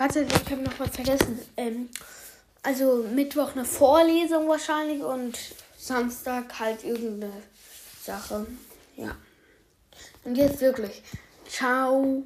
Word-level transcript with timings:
Warte, 0.00 0.22
ich 0.22 0.50
habe 0.50 0.62
noch 0.62 0.80
was 0.80 0.88
vergessen. 0.96 1.38
Ähm, 1.58 1.90
also 2.62 3.06
Mittwoch 3.14 3.52
eine 3.54 3.66
Vorlesung 3.66 4.48
wahrscheinlich 4.48 5.02
und 5.02 5.38
Samstag 5.76 6.58
halt 6.58 6.84
irgendeine 6.84 7.30
Sache. 8.02 8.46
Ja. 8.96 9.14
Und 10.24 10.36
jetzt 10.36 10.62
wirklich. 10.62 11.02
Ciao. 11.46 12.22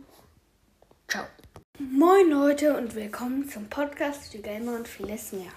Ciao. 1.09 1.25
Moin 1.81 2.31
Leute 2.31 2.77
und 2.77 2.95
willkommen 2.95 3.49
zum 3.49 3.69
Podcast 3.69 4.31
für 4.31 4.39
Gamer 4.39 4.77
und 4.77 4.87
vieles 4.87 5.33
mehr. 5.33 5.51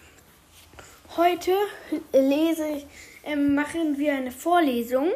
Heute 1.18 1.56
lese 2.14 2.68
ich, 2.68 2.88
äh, 3.26 3.36
machen 3.36 4.00
wir 4.00 4.16
eine 4.16 4.32
Vorlesung. 4.32 5.12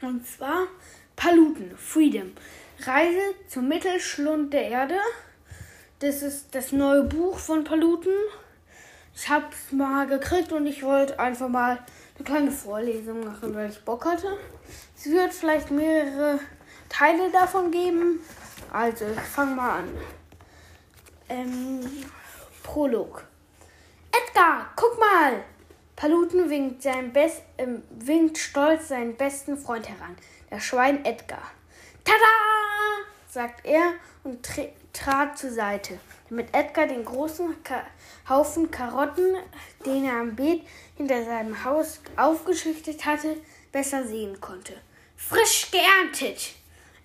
Und 0.00 0.26
zwar 0.26 0.66
Paluten, 1.14 1.76
Freedom. 1.76 2.32
Reise 2.86 3.34
zum 3.48 3.68
Mittelschlund 3.68 4.54
der 4.54 4.70
Erde. 4.70 4.98
Das 6.00 6.22
ist 6.22 6.54
das 6.54 6.70
neue 6.70 7.02
Buch 7.02 7.36
von 7.38 7.64
Paluten. 7.64 8.14
Ich 9.16 9.28
habe 9.28 9.46
es 9.50 9.72
mal 9.72 10.06
gekriegt 10.06 10.52
und 10.52 10.64
ich 10.66 10.84
wollte 10.84 11.18
einfach 11.18 11.48
mal 11.48 11.78
eine 12.14 12.24
kleine 12.24 12.50
Vorlesung 12.52 13.24
machen, 13.24 13.52
weil 13.52 13.70
ich 13.70 13.84
Bock 13.84 14.04
hatte. 14.04 14.38
Es 14.96 15.06
wird 15.06 15.34
vielleicht 15.34 15.72
mehrere 15.72 16.38
Teile 16.88 17.30
davon 17.32 17.72
geben. 17.72 18.20
Also, 18.72 19.06
ich 19.06 19.20
fange 19.20 19.56
mal 19.56 19.80
an. 19.80 19.88
Ähm, 21.28 21.80
Prolog. 22.62 23.24
Edgar, 24.12 24.70
guck 24.76 25.00
mal! 25.00 25.42
Paluten 25.96 26.48
winkt, 26.48 26.84
sein 26.84 27.12
Best, 27.12 27.42
äh, 27.56 27.66
winkt 27.90 28.38
stolz 28.38 28.86
seinen 28.86 29.16
besten 29.16 29.58
Freund 29.58 29.88
heran, 29.88 30.16
der 30.48 30.60
Schwein 30.60 31.04
Edgar. 31.04 31.42
Tada! 32.04 32.48
Sagt 33.28 33.64
er 33.64 33.94
und 34.24 34.48
trat 34.92 35.38
zur 35.38 35.50
Seite, 35.50 36.00
damit 36.28 36.54
Edgar 36.54 36.86
den 36.86 37.04
großen 37.04 37.62
Ka 37.62 37.82
Haufen 38.28 38.70
Karotten, 38.70 39.36
den 39.86 40.04
er 40.04 40.20
am 40.20 40.34
Beet 40.36 40.66
hinter 40.96 41.24
seinem 41.24 41.64
Haus 41.64 42.00
aufgeschichtet 42.16 43.06
hatte, 43.06 43.36
besser 43.72 44.06
sehen 44.06 44.40
konnte. 44.40 44.74
Frisch 45.16 45.70
geerntet! 45.70 46.54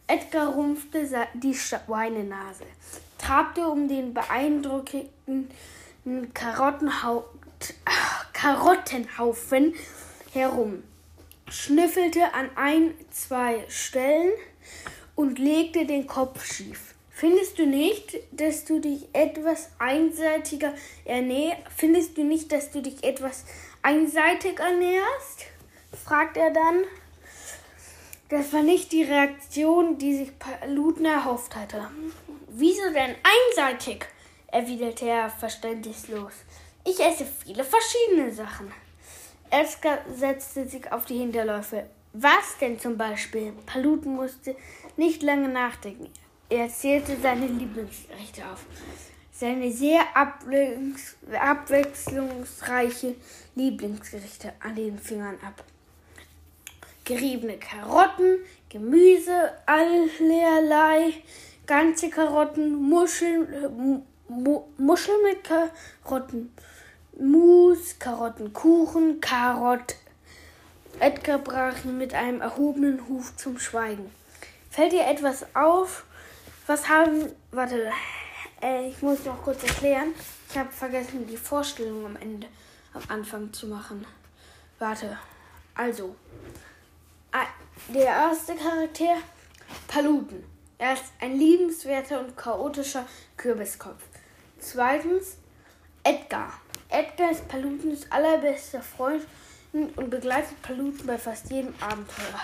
Edgar 0.06 0.50
rumpfte 0.50 1.08
die 1.34 1.56
Schweinenase, 1.56 2.66
trabte 3.18 3.66
um 3.66 3.88
den 3.88 4.14
beeindruckenden 4.14 5.50
Karottenhau 6.34 7.26
Karottenhaufen 8.34 9.74
herum, 10.34 10.84
schnüffelte 11.48 12.34
an 12.34 12.50
ein, 12.56 12.94
zwei 13.12 13.64
Stellen 13.70 14.34
und 15.16 15.40
legte 15.40 15.86
den 15.86 16.08
Kopf 16.08 16.44
schief. 16.46 16.94
Findest 17.10 17.60
du 17.60 17.66
nicht, 17.66 18.18
dass 18.32 18.66
du 18.66 18.80
dich 18.80 19.08
etwas 19.14 19.70
einseitiger 19.78 20.74
ernährst? 21.06 21.62
Findest 21.76 22.18
du 22.18 22.24
nicht, 22.24 22.52
dass 22.52 22.72
du 22.72 22.82
dich 22.82 23.04
etwas 23.04 23.46
einseitig 23.82 24.60
ernährst? 24.60 25.46
fragt 26.04 26.38
er 26.38 26.52
dann. 26.52 26.84
Das 28.30 28.52
war 28.52 28.64
nicht 28.64 28.92
die 28.92 29.04
Reaktion, 29.04 30.00
die 30.00 30.18
sich 30.18 30.40
Paluten 30.40 31.06
erhofft 31.06 31.56
hatte. 31.56 31.88
Wieso 32.48 32.92
denn 32.92 33.16
einseitig? 33.24 34.06
erwiderte 34.48 35.08
er 35.08 35.30
verständnislos. 35.30 36.34
Ich 36.86 37.00
esse 37.00 37.26
viele 37.26 37.64
verschiedene 37.64 38.32
Sachen. 38.32 38.72
Elska 39.50 40.00
setzte 40.16 40.68
sich 40.68 40.92
auf 40.92 41.06
die 41.06 41.18
Hinterläufe. 41.18 41.86
Was 42.14 42.58
denn 42.60 42.80
zum 42.80 42.98
Beispiel? 42.98 43.54
Paluten 43.66 44.16
musste 44.16 44.56
nicht 44.98 45.24
lange 45.24 45.50
nachdenken. 45.50 46.10
Er 46.50 46.70
zählte 46.70 47.18
seine 47.22 47.48
Lieblingsgerichte 47.48 48.44
auf. 48.46 48.66
Seine 49.32 49.72
sehr 49.72 50.02
abwechslungsreiche 51.34 53.16
Lieblingsgerichte 53.56 54.54
an 54.60 54.76
den 54.76 55.00
Fingern 55.00 55.38
ab. 55.46 55.64
Geriebene 57.04 57.58
Karotten, 57.58 58.38
Gemüse, 58.70 59.52
allerlei, 59.66 61.14
ganze 61.66 62.10
Karotten, 62.10 62.76
Muscheln, 62.76 64.04
Muscheln 64.78 65.24
mit 65.24 65.44
Karotten, 65.44 66.54
Mus, 67.20 67.98
Karottenkuchen, 68.00 69.20
Karott. 69.22 69.96
Edgar 71.00 71.40
brach 71.40 71.84
ihn 71.86 71.98
mit 71.98 72.14
einem 72.14 72.42
erhobenen 72.42 73.08
Huf 73.08 73.36
zum 73.36 73.60
Schweigen. 73.60 74.12
Fällt 74.74 74.92
dir 74.92 75.06
etwas 75.06 75.46
auf? 75.54 76.04
Was 76.66 76.90
haben. 76.90 77.32
Warte, 77.52 77.92
äh, 78.60 78.88
ich 78.88 79.04
muss 79.04 79.24
noch 79.24 79.44
kurz 79.44 79.62
erklären. 79.62 80.16
Ich 80.50 80.58
habe 80.58 80.72
vergessen, 80.72 81.28
die 81.28 81.38
Vorstellung 81.38 82.08
am 82.08 82.16
Ende, 82.16 82.48
am 82.92 83.04
Anfang 83.08 83.54
zu 83.54 83.68
machen. 83.68 84.04
Warte. 84.80 85.20
Also. 85.76 86.16
Der 87.90 88.06
erste 88.06 88.56
Charakter, 88.56 89.18
Paluten. 89.88 90.44
Er 90.80 90.94
ist 90.94 91.06
ein 91.22 91.38
liebenswerter 91.38 92.20
und 92.22 92.36
chaotischer 92.36 93.06
Kürbiskopf. 93.38 94.02
Zweitens, 94.58 95.38
Edgar. 96.04 96.52
Edgar 96.90 97.30
ist 97.30 97.48
Palutens 97.48 98.12
allerbester 98.12 98.82
Freund 98.82 99.24
und 99.72 100.10
begleitet 100.10 100.60
Paluten 100.64 101.06
bei 101.06 101.20
fast 101.20 101.52
jedem 101.52 101.76
Abenteuer. 101.80 102.42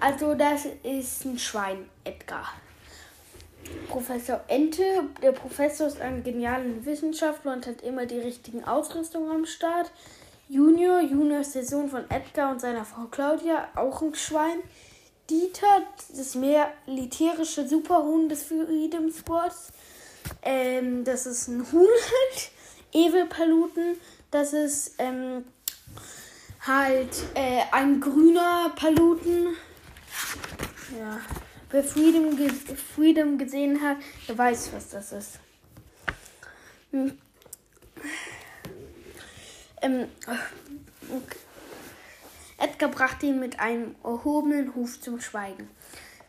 Also 0.00 0.34
das 0.34 0.66
ist 0.82 1.24
ein 1.26 1.38
Schwein, 1.38 1.88
Edgar. 2.04 2.48
Professor 3.88 4.40
Ente. 4.48 4.82
Der 5.22 5.32
Professor 5.32 5.86
ist 5.86 6.00
ein 6.00 6.24
genialer 6.24 6.84
Wissenschaftler 6.84 7.52
und 7.52 7.66
hat 7.66 7.82
immer 7.82 8.06
die 8.06 8.18
richtigen 8.18 8.64
Ausrüstungen 8.64 9.30
am 9.30 9.44
Start. 9.44 9.90
Junior. 10.48 11.00
Junior 11.00 11.40
ist 11.40 11.54
der 11.54 11.64
Sohn 11.64 11.88
von 11.88 12.10
Edgar 12.10 12.50
und 12.50 12.60
seiner 12.60 12.84
Frau 12.84 13.04
Claudia, 13.10 13.68
auch 13.76 14.00
ein 14.02 14.14
Schwein. 14.14 14.60
Dieter, 15.28 15.84
das 16.08 16.34
militärische 16.34 17.68
Superhuhn 17.68 18.28
des 18.28 18.44
Freedom 18.44 19.12
Sports. 19.12 19.70
Ähm, 20.42 21.04
das 21.04 21.26
ist 21.26 21.48
ein 21.48 21.70
Huhn 21.70 21.86
halt. 21.86 22.50
Evil 22.92 23.26
Paluten, 23.26 23.96
das 24.32 24.52
ist 24.52 24.94
ähm, 24.98 25.44
halt 26.66 27.14
äh, 27.34 27.60
ein 27.70 28.00
grüner 28.00 28.72
Paluten. 28.74 29.54
Ja. 30.98 31.20
Wer 31.70 31.84
Freedom, 31.84 32.36
ge 32.36 32.50
Freedom 32.94 33.38
gesehen 33.38 33.80
hat, 33.80 33.98
der 34.26 34.36
weiß, 34.36 34.72
was 34.72 34.90
das 34.90 35.12
ist. 35.12 35.38
Hm. 36.90 37.16
Ähm, 39.82 40.08
okay. 41.08 41.38
Edgar 42.58 42.90
brachte 42.90 43.26
ihn 43.26 43.40
mit 43.40 43.60
einem 43.60 43.94
erhobenen 44.04 44.74
Huf 44.74 45.00
zum 45.00 45.20
Schweigen. 45.20 45.70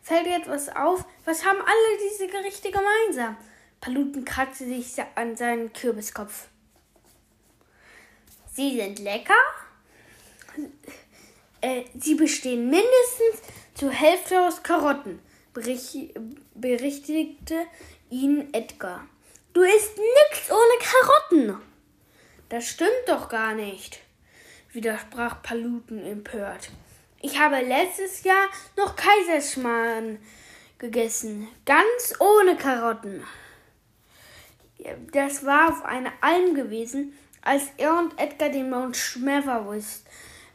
Fällt 0.02 0.26
dir 0.26 0.38
etwas 0.38 0.70
auf? 0.70 1.06
Was 1.26 1.46
haben 1.46 1.60
alle 1.60 2.10
diese 2.10 2.28
Gerichte 2.28 2.72
gemeinsam? 2.72 3.36
Paluten 3.82 4.24
kratzte 4.24 4.66
sich 4.66 4.86
an 5.16 5.36
seinen 5.36 5.74
Kürbiskopf. 5.74 6.48
Sie 8.54 8.78
sind 8.78 9.00
lecker? 9.00 9.34
Äh, 11.62 11.84
sie 11.98 12.16
bestehen 12.16 12.70
mindestens 12.70 13.42
zur 13.74 13.92
Hälfte 13.92 14.42
aus 14.42 14.64
Karotten, 14.64 15.20
berichtigte 15.54 17.66
ihn 18.10 18.54
Edgar. 18.54 19.06
Du 19.54 19.62
isst 19.62 19.98
nichts 19.98 20.50
ohne 20.50 20.78
Karotten. 20.80 21.58
Das 22.50 22.68
stimmt 22.68 23.08
doch 23.08 23.30
gar 23.30 23.54
nicht, 23.54 24.00
widersprach 24.72 25.42
Paluten 25.42 26.06
empört. 26.06 26.70
Ich 27.22 27.40
habe 27.40 27.62
letztes 27.62 28.24
Jahr 28.24 28.50
noch 28.78 28.96
Kaiserschmarrn 28.96 30.20
gegessen, 30.78 31.48
ganz 31.66 32.14
ohne 32.20 32.56
Karotten. 32.58 33.24
Das 35.12 35.46
war 35.46 35.70
auf 35.70 35.86
einer 35.86 36.12
Alm 36.22 36.56
gewesen, 36.56 37.14
als 37.42 37.64
er 37.78 37.98
und 37.98 38.20
Edgar 38.20 38.50
den 38.50 38.70
Mount 38.70 38.98
Schmeverwist 38.98 40.06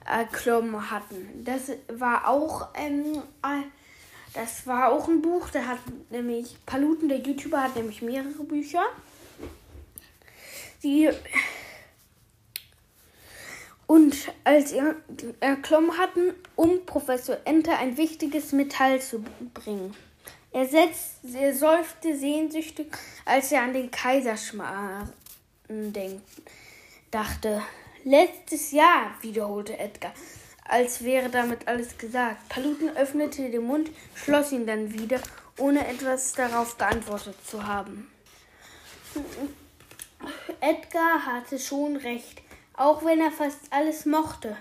erklommen 0.06 0.90
hatten. 0.90 1.44
Das 1.44 1.72
war 1.88 2.28
auch 2.28 2.68
ähm, 2.74 3.22
das 4.36 4.66
war 4.66 4.92
auch 4.92 5.08
ein 5.08 5.22
Buch, 5.22 5.48
der 5.48 5.66
hat 5.66 5.78
nämlich 6.10 6.56
Paluten, 6.66 7.08
der 7.08 7.18
YouTuber, 7.18 7.62
hat 7.62 7.74
nämlich 7.74 8.02
mehrere 8.02 8.44
Bücher. 8.44 8.84
Die 10.82 11.08
und 13.86 14.14
als 14.44 14.72
er 14.72 14.96
erklommen 15.40 15.96
hatten, 15.96 16.34
um 16.54 16.84
Professor 16.84 17.38
Enter 17.46 17.78
ein 17.78 17.96
wichtiges 17.96 18.52
Metall 18.52 19.00
zu 19.00 19.24
bringen. 19.54 19.94
Er, 20.52 20.66
setzt, 20.66 21.34
er 21.34 21.54
seufzte 21.54 22.16
sehnsüchtig, 22.16 22.88
als 23.24 23.52
er 23.52 23.62
an 23.62 23.72
den 23.72 23.90
Kaiserschmarrn 23.90 25.12
denkt, 25.68 26.24
dachte. 27.10 27.62
Letztes 28.08 28.70
Jahr, 28.70 29.16
wiederholte 29.20 29.76
Edgar, 29.80 30.12
als 30.62 31.02
wäre 31.02 31.28
damit 31.28 31.66
alles 31.66 31.98
gesagt. 31.98 32.48
Paluten 32.48 32.96
öffnete 32.96 33.50
den 33.50 33.64
Mund, 33.64 33.90
schloss 34.14 34.52
ihn 34.52 34.64
dann 34.64 34.92
wieder, 34.92 35.18
ohne 35.58 35.84
etwas 35.88 36.30
darauf 36.30 36.78
geantwortet 36.78 37.34
zu 37.44 37.66
haben. 37.66 38.08
Edgar 40.60 41.26
hatte 41.26 41.58
schon 41.58 41.96
recht, 41.96 42.42
auch 42.74 43.04
wenn 43.04 43.20
er 43.20 43.32
fast 43.32 43.58
alles 43.70 44.06
mochte. 44.06 44.56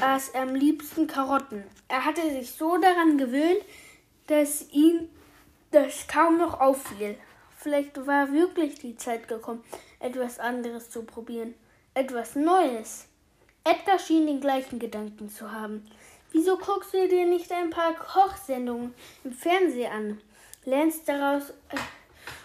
Aß 0.00 0.28
er 0.28 0.42
am 0.42 0.54
liebsten 0.54 1.08
Karotten. 1.08 1.64
Er 1.88 2.04
hatte 2.04 2.30
sich 2.30 2.52
so 2.52 2.76
daran 2.76 3.18
gewöhnt, 3.18 3.64
dass 4.28 4.70
ihm 4.70 5.08
das 5.72 6.06
kaum 6.06 6.38
noch 6.38 6.60
auffiel. 6.60 7.18
Vielleicht 7.58 8.06
war 8.06 8.32
wirklich 8.32 8.76
die 8.76 8.96
Zeit 8.96 9.26
gekommen, 9.26 9.64
etwas 9.98 10.38
anderes 10.38 10.90
zu 10.90 11.02
probieren, 11.02 11.56
etwas 11.96 12.36
Neues. 12.36 13.06
Edgar 13.64 13.98
schien 13.98 14.26
den 14.26 14.42
gleichen 14.42 14.78
Gedanken 14.78 15.30
zu 15.30 15.50
haben. 15.50 15.90
Wieso 16.30 16.58
guckst 16.58 16.92
du 16.92 17.08
dir 17.08 17.24
nicht 17.24 17.50
ein 17.50 17.70
paar 17.70 17.94
Kochsendungen 17.94 18.92
im 19.24 19.32
Fernsehen 19.32 19.90
an? 19.90 20.20
Lernst 20.66 21.08
daraus 21.08 21.50
äh, 21.70 21.78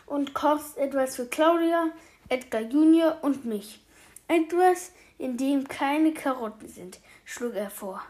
und 0.05 0.33
kochst 0.33 0.77
etwas 0.77 1.17
für 1.17 1.25
Claudia, 1.25 1.87
Edgar 2.29 2.61
Junior 2.61 3.17
und 3.23 3.43
mich. 3.43 3.81
Etwas, 4.29 4.93
in 5.17 5.35
dem 5.35 5.67
keine 5.67 6.13
Karotten 6.13 6.69
sind, 6.69 6.99
schlug 7.25 7.55
er 7.55 7.69
vor. 7.69 8.01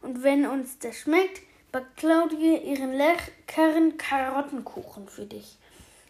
Und 0.00 0.24
wenn 0.24 0.46
uns 0.46 0.80
das 0.80 0.96
schmeckt, 0.96 1.42
backt 1.70 1.96
Claudia 1.96 2.58
ihren 2.58 2.92
leckeren 2.92 3.96
Karottenkuchen 3.98 5.06
für 5.06 5.26
dich. 5.26 5.58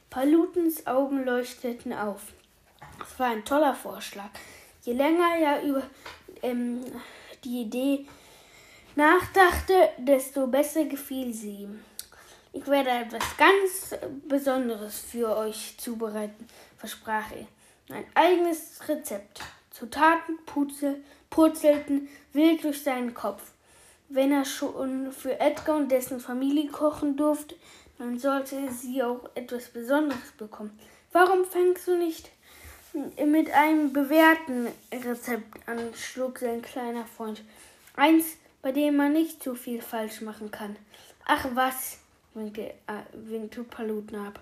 Palutens 0.08 0.86
Augen 0.86 1.26
leuchteten 1.26 1.92
auf. 1.92 2.22
Es 3.02 3.18
war 3.18 3.26
ein 3.26 3.44
toller 3.44 3.74
Vorschlag. 3.74 4.30
Je 4.88 4.94
länger 4.94 5.36
er 5.38 5.62
über 5.64 5.82
ähm, 6.42 6.82
die 7.44 7.60
Idee 7.60 8.06
nachdachte, 8.96 9.74
desto 9.98 10.46
besser 10.46 10.86
gefiel 10.86 11.34
sie 11.34 11.64
ihm. 11.64 11.80
Ich 12.54 12.66
werde 12.66 12.88
etwas 12.88 13.36
ganz 13.36 13.94
Besonderes 14.26 14.98
für 14.98 15.36
euch 15.36 15.76
zubereiten, 15.76 16.48
versprach 16.78 17.30
er. 17.32 17.94
Ein 17.94 18.06
eigenes 18.14 18.80
Rezept. 18.88 19.42
Zutaten 19.72 20.38
purzelten 21.28 22.08
wild 22.32 22.64
durch 22.64 22.82
seinen 22.82 23.12
Kopf. 23.12 23.42
Wenn 24.08 24.32
er 24.32 24.46
schon 24.46 25.12
für 25.12 25.38
Edgar 25.38 25.76
und 25.76 25.92
dessen 25.92 26.18
Familie 26.18 26.70
kochen 26.70 27.14
durfte, 27.18 27.56
dann 27.98 28.18
sollte 28.18 28.72
sie 28.72 29.02
auch 29.02 29.28
etwas 29.34 29.68
Besonderes 29.68 30.32
bekommen. 30.38 30.78
Warum 31.12 31.44
fängst 31.44 31.86
du 31.86 31.94
nicht 31.94 32.30
mit 32.92 33.50
einem 33.50 33.92
bewährten 33.92 34.68
Rezept 34.92 35.68
an, 35.68 35.92
schlug 35.94 36.38
sein 36.38 36.62
kleiner 36.62 37.04
Freund. 37.04 37.42
Eins, 37.96 38.36
bei 38.62 38.72
dem 38.72 38.96
man 38.96 39.12
nicht 39.12 39.42
zu 39.42 39.54
viel 39.54 39.82
falsch 39.82 40.20
machen 40.20 40.50
kann. 40.50 40.76
Ach 41.24 41.46
was, 41.54 41.98
winkte, 42.34 42.62
äh, 42.86 43.02
winkte 43.12 43.64
Paluten 43.64 44.16
ab. 44.16 44.40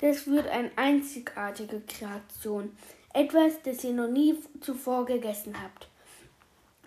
Das 0.00 0.26
wird 0.26 0.48
eine 0.48 0.70
einzigartige 0.76 1.80
Kreation. 1.80 2.76
Etwas, 3.12 3.62
das 3.62 3.84
ihr 3.84 3.92
noch 3.92 4.08
nie 4.08 4.36
zuvor 4.60 5.06
gegessen 5.06 5.54
habt. 5.62 5.88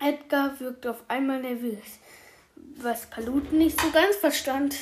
Edgar 0.00 0.58
wirkte 0.60 0.90
auf 0.90 1.02
einmal 1.08 1.40
nervös, 1.40 1.98
was 2.76 3.08
Paluten 3.08 3.58
nicht 3.58 3.80
so 3.80 3.90
ganz 3.90 4.16
verstand. 4.16 4.76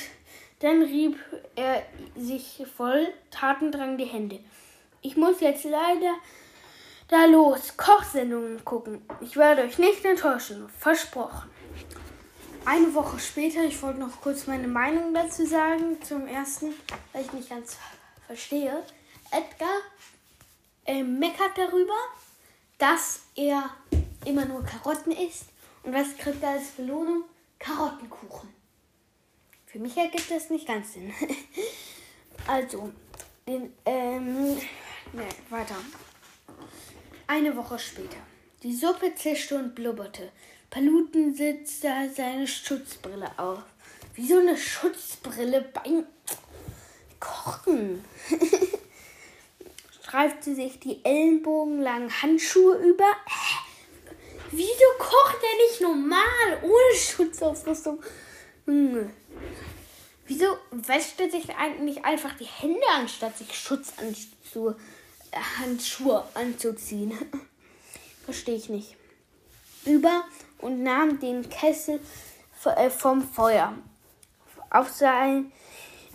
Dann 0.59 0.81
rieb 0.81 1.17
er 1.55 1.83
sich 2.15 2.63
voll 2.75 3.07
Tatendrang 3.31 3.97
die 3.97 4.05
Hände. 4.05 4.39
Ich 5.05 5.15
muss 5.15 5.39
jetzt 5.39 5.65
leider 5.65 6.15
da 7.09 7.25
los 7.25 7.77
Kochsendungen 7.77 8.65
gucken. 8.65 9.05
Ich 9.21 9.37
werde 9.37 9.61
euch 9.61 9.77
nicht 9.77 10.03
enttäuschen. 10.03 10.67
Versprochen. 10.79 11.47
Eine 12.65 12.91
Woche 12.95 13.19
später, 13.19 13.63
ich 13.63 13.79
wollte 13.83 13.99
noch 13.99 14.19
kurz 14.21 14.47
meine 14.47 14.67
Meinung 14.67 15.13
dazu 15.13 15.45
sagen. 15.45 16.01
Zum 16.01 16.25
ersten, 16.25 16.73
weil 17.13 17.23
ich 17.23 17.33
nicht 17.33 17.49
ganz 17.51 17.77
verstehe. 18.25 18.81
Edgar 19.29 19.77
äh, 20.85 21.03
meckert 21.03 21.55
darüber, 21.55 21.93
dass 22.79 23.25
er 23.35 23.69
immer 24.25 24.45
nur 24.45 24.63
Karotten 24.63 25.11
isst. 25.11 25.49
Und 25.83 25.93
was 25.93 26.17
kriegt 26.17 26.41
er 26.41 26.49
als 26.49 26.69
Belohnung? 26.69 27.25
Karottenkuchen. 27.59 28.49
Für 29.67 29.77
mich 29.77 29.95
ergibt 29.95 30.31
das 30.31 30.49
nicht 30.49 30.67
ganz 30.67 30.93
Sinn. 30.93 31.13
also, 32.47 32.91
den, 33.47 33.71
ähm, 33.85 34.57
Nee, 35.13 35.29
weiter. 35.49 35.75
Eine 37.27 37.55
Woche 37.55 37.79
später. 37.79 38.17
Die 38.63 38.75
Suppe 38.75 39.13
zischte 39.15 39.55
und 39.55 39.75
blubberte. 39.75 40.31
Paluten 40.69 41.33
setzte 41.33 41.89
seine 42.15 42.47
Schutzbrille 42.47 43.31
auf. 43.37 43.59
Wieso 44.15 44.39
eine 44.39 44.57
Schutzbrille 44.57 45.61
beim 45.73 46.05
Kochen? 47.19 48.03
Streifte 50.03 50.55
sich 50.55 50.79
die 50.79 51.03
ellenbogenlangen 51.03 52.21
Handschuhe 52.21 52.77
über. 52.77 53.11
Wieso 54.51 54.85
kocht 54.99 55.39
er 55.41 55.67
nicht 55.67 55.81
normal, 55.81 56.63
ohne 56.63 56.97
Schutzausrüstung? 56.97 58.01
Hm. 58.65 59.11
Wieso 60.27 60.57
wäscht 60.71 61.19
er 61.19 61.29
sich 61.29 61.55
eigentlich 61.55 62.03
einfach 62.03 62.35
die 62.37 62.45
Hände, 62.45 62.85
anstatt 62.95 63.37
sich 63.37 63.53
Schutzhandschuhe 63.57 64.75
Handschuhe 65.35 66.23
anzuziehen. 66.33 67.13
Verstehe 68.25 68.55
ich 68.55 68.69
nicht. 68.69 68.95
Über 69.85 70.23
und 70.59 70.81
nahm 70.81 71.19
den 71.19 71.47
Kessel 71.49 71.99
äh, 72.65 72.89
vom 72.89 73.21
Feuer. 73.21 73.73
Auf 74.69 74.89
seinen 74.91 75.51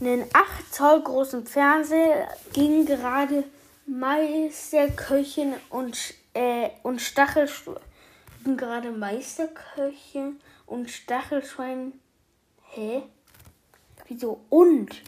8 0.00 0.74
Zoll 0.74 1.02
großen 1.02 1.46
Fernseher 1.46 2.28
ging 2.52 2.84
gerade 2.84 3.44
Meisterköchin 3.86 5.54
und, 5.68 6.14
äh, 6.34 6.70
und 6.82 7.00
Stachelschwein. 7.00 7.76
Gerade 8.56 8.90
Meisterköchin 8.90 10.40
und 10.66 10.90
Stachelschwein. 10.90 11.92
Hä? 12.70 13.02
Wieso? 14.08 14.40
Und? 14.48 15.02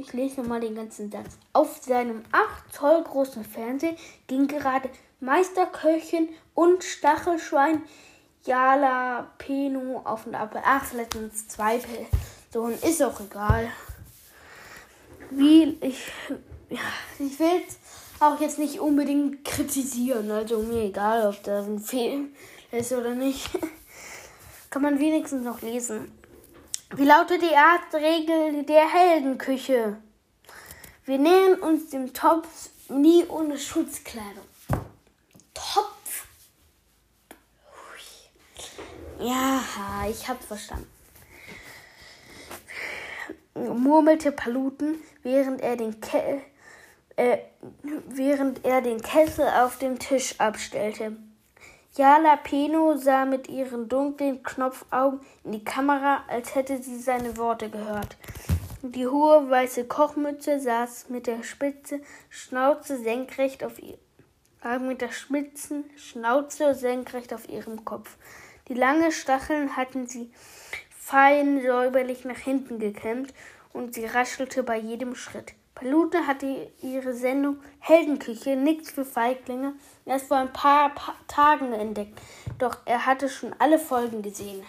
Ich 0.00 0.14
lese 0.14 0.42
mal 0.42 0.60
den 0.60 0.74
ganzen 0.74 1.10
Satz. 1.10 1.36
Auf 1.52 1.82
seinem 1.82 2.22
8 2.32 2.72
Zoll 2.72 3.04
großen 3.04 3.44
Fernseher 3.44 3.96
ging 4.28 4.46
gerade 4.46 4.88
Meisterköchin 5.20 6.30
und 6.54 6.82
Stachelschwein 6.82 7.82
Jalapeno 8.46 10.00
auf 10.04 10.26
und 10.26 10.34
ab. 10.34 10.58
Ach, 10.64 10.86
vielleicht 10.86 11.12
sind 11.12 11.34
es 11.34 11.48
zwei 11.48 11.78
Personen. 12.50 12.78
Ist 12.80 13.02
auch 13.02 13.20
egal. 13.20 13.70
Wie 15.28 15.76
ich. 15.82 16.10
Ja, 16.70 16.78
ich 17.18 17.38
will 17.38 17.60
es 17.68 17.76
auch 18.20 18.40
jetzt 18.40 18.58
nicht 18.58 18.80
unbedingt 18.80 19.44
kritisieren. 19.44 20.30
Also 20.30 20.62
mir 20.62 20.84
egal, 20.84 21.28
ob 21.28 21.42
da 21.42 21.62
ein 21.62 21.78
Fehler 21.78 22.24
ist 22.72 22.92
oder 22.92 23.14
nicht. 23.14 23.50
Kann 24.70 24.80
man 24.80 24.98
wenigstens 24.98 25.44
noch 25.44 25.60
lesen. 25.60 26.10
Wie 26.96 27.04
lautet 27.04 27.40
die 27.40 27.54
Artregel 27.54 28.64
der 28.64 28.88
Heldenküche? 28.88 29.96
Wir 31.04 31.18
nähern 31.18 31.60
uns 31.60 31.90
dem 31.90 32.12
Topf 32.12 32.70
nie 32.88 33.24
ohne 33.26 33.58
Schutzkleidung. 33.58 34.44
Topf? 35.54 36.26
Ja, 39.20 39.62
ich 40.10 40.28
hab's 40.28 40.46
verstanden. 40.46 40.90
Murmelte 43.54 44.32
Paluten, 44.32 44.96
während 45.22 45.60
er 45.60 45.76
den 45.76 46.00
Ke 46.00 46.42
äh, 47.16 47.38
während 48.08 48.64
er 48.64 48.80
den 48.80 49.00
Kessel 49.00 49.46
auf 49.46 49.78
dem 49.78 49.98
Tisch 49.98 50.34
abstellte. 50.38 51.16
Jala 51.96 52.36
Peno 52.36 52.96
sah 52.96 53.24
mit 53.24 53.48
ihren 53.48 53.88
dunklen 53.88 54.44
Knopfaugen 54.44 55.20
in 55.42 55.50
die 55.50 55.64
Kamera, 55.64 56.22
als 56.28 56.54
hätte 56.54 56.80
sie 56.80 57.00
seine 57.00 57.36
Worte 57.36 57.68
gehört. 57.68 58.16
Die 58.82 59.08
hohe 59.08 59.50
weiße 59.50 59.86
Kochmütze 59.86 60.60
saß 60.60 61.08
mit 61.08 61.26
der 61.26 61.42
spitze 61.42 62.00
Schnauze 62.28 62.96
senkrecht 62.96 63.64
auf 63.64 63.82
ihr, 63.82 63.98
äh, 64.62 64.78
mit 64.78 65.00
der 65.00 65.10
spitzen 65.10 65.82
Schnauze 65.96 66.76
senkrecht 66.76 67.34
auf 67.34 67.48
ihrem 67.48 67.84
Kopf. 67.84 68.16
Die 68.68 68.74
langen 68.74 69.10
Stacheln 69.10 69.76
hatten 69.76 70.06
sie 70.06 70.30
fein 70.96 71.60
säuberlich 71.60 72.24
nach 72.24 72.38
hinten 72.38 72.78
gekämmt 72.78 73.34
und 73.72 73.94
sie 73.94 74.04
raschelte 74.04 74.62
bei 74.62 74.78
jedem 74.78 75.16
Schritt. 75.16 75.54
Palute 75.80 76.26
hatte 76.26 76.70
ihre 76.82 77.14
Sendung 77.14 77.56
Heldenküche, 77.78 78.54
nichts 78.54 78.90
für 78.90 79.06
Feiglinge, 79.06 79.72
erst 80.04 80.28
vor 80.28 80.36
ein 80.36 80.52
paar, 80.52 80.94
paar 80.94 81.16
Tagen 81.26 81.72
entdeckt. 81.72 82.20
Doch 82.58 82.76
er 82.84 83.06
hatte 83.06 83.30
schon 83.30 83.54
alle 83.58 83.78
Folgen 83.78 84.20
gesehen. 84.20 84.62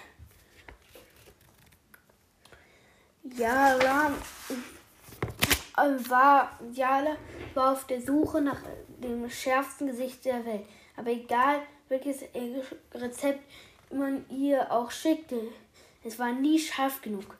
Jala 3.23 4.13
äh, 5.77 6.09
war, 6.09 6.57
Jala 6.71 7.17
war 7.55 7.73
auf 7.73 7.85
der 7.87 8.01
Suche 8.01 8.39
nach 8.39 8.61
dem 8.87 9.29
schärfsten 9.29 9.87
Gesicht 9.87 10.23
der 10.23 10.45
Welt. 10.45 10.65
Aber 10.95 11.09
egal, 11.09 11.59
welches 11.89 12.21
Rezept 12.93 13.43
man 13.91 14.25
ihr 14.29 14.71
auch 14.71 14.91
schickte, 14.91 15.41
es 16.05 16.17
war 16.17 16.31
nie 16.31 16.57
scharf 16.57 17.01
genug. 17.01 17.37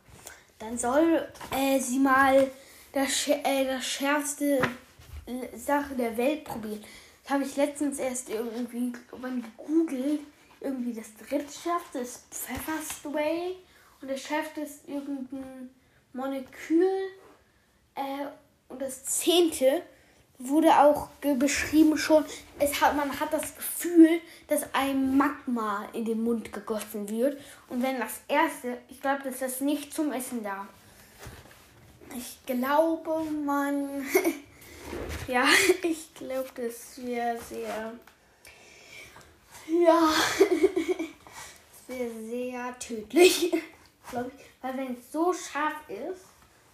Dann 0.59 0.77
soll 0.77 1.25
äh, 1.51 1.79
sie 1.79 1.99
mal 1.99 2.51
das, 2.93 3.27
äh, 3.27 3.65
das 3.65 3.85
schärfste 3.85 4.61
Sache 5.55 5.95
der 5.95 6.17
Welt 6.17 6.43
probiert. 6.43 6.83
Das 7.23 7.33
habe 7.33 7.43
ich 7.43 7.55
letztens 7.55 7.99
erst 7.99 8.29
irgendwie 8.29 8.93
beim 9.21 9.43
Google 9.57 10.19
irgendwie 10.59 10.93
das 10.93 11.07
drittschärfste 11.15 11.99
ist 11.99 12.25
Pfefferspray 12.29 13.55
und 14.01 14.11
das 14.11 14.21
schärfste 14.21 14.61
ist 14.61 14.87
irgendein 14.87 15.69
Molekül 16.13 16.85
äh, 17.95 18.27
und 18.69 18.81
das 18.81 19.03
zehnte 19.05 19.81
wurde 20.43 20.79
auch 20.79 21.09
beschrieben 21.37 21.97
schon, 21.97 22.25
es 22.57 22.81
hat, 22.81 22.95
man 22.95 23.19
hat 23.19 23.31
das 23.31 23.55
Gefühl, 23.55 24.19
dass 24.47 24.63
ein 24.73 25.15
Magma 25.17 25.87
in 25.93 26.05
den 26.05 26.23
Mund 26.23 26.51
gegossen 26.51 27.07
wird. 27.09 27.39
Und 27.69 27.83
wenn 27.83 27.99
das 27.99 28.21
erste, 28.27 28.79
ich 28.89 28.99
glaube, 29.01 29.23
dass 29.23 29.39
das 29.39 29.61
nicht 29.61 29.93
zum 29.93 30.11
Essen 30.11 30.43
da. 30.43 30.67
Ich 32.15 32.45
glaube, 32.45 33.23
man. 33.45 34.05
ja, 35.27 35.45
ich 35.83 36.13
glaube, 36.13 36.49
das 36.55 37.03
wäre 37.05 37.39
sehr. 37.41 37.93
Ja. 39.67 40.13
wäre 41.91 42.11
sehr 42.29 42.79
tödlich. 42.79 43.51
glaube 44.09 44.31
ich. 44.35 44.45
Weil 44.61 44.77
wenn 44.77 44.97
es 44.97 45.11
so 45.11 45.33
scharf 45.33 45.75
ist, 45.89 46.25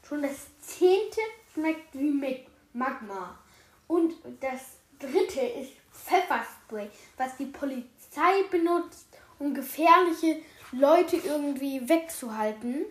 schon 0.07 0.21
das 0.21 0.47
zehnte 0.61 1.21
schmeckt 1.53 1.93
wie 1.93 2.45
Magma. 2.73 3.37
Und 3.87 4.13
das 4.39 4.77
dritte 4.99 5.41
ist 5.41 5.71
Pfefferspray, 5.91 6.89
was 7.17 7.37
die 7.37 7.45
Polizei 7.45 8.43
benutzt, 8.51 9.07
um 9.39 9.53
gefährliche 9.53 10.37
Leute 10.71 11.17
irgendwie 11.17 11.87
wegzuhalten. 11.87 12.85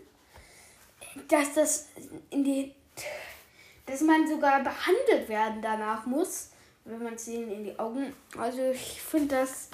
Dass 1.29 1.55
das 1.55 1.87
in 2.31 2.45
die. 2.45 2.75
dass 3.87 4.01
man 4.01 4.29
sogar 4.29 4.63
behandelt 4.63 5.29
werden 5.29 5.63
danach 5.63 6.07
muss, 6.07 6.51
wenn 6.85 7.03
man 7.03 7.15
es 7.15 7.29
ihnen 7.29 7.51
in 7.51 7.65
die 7.65 7.79
Augen. 7.79 8.13
Also 8.39 8.71
ich 8.71 9.01
finde 9.01 9.37
das. 9.37 9.69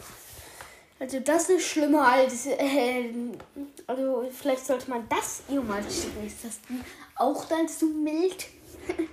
Also 0.99 1.21
das 1.21 1.51
ist 1.51 1.67
schlimmer 1.67 2.07
als. 2.07 2.47
Äh, 2.47 3.13
also 3.87 4.31
vielleicht 4.31 4.67
sollte 4.67 4.89
man 4.91 5.09
das 5.09 5.43
ihr 5.49 5.61
mal 5.61 5.83
schicken. 5.83 6.27
Ist 6.27 6.45
das 6.45 6.61
auch 7.17 7.45
dann 7.47 7.69
zu 7.69 7.87
mild? 7.87 8.47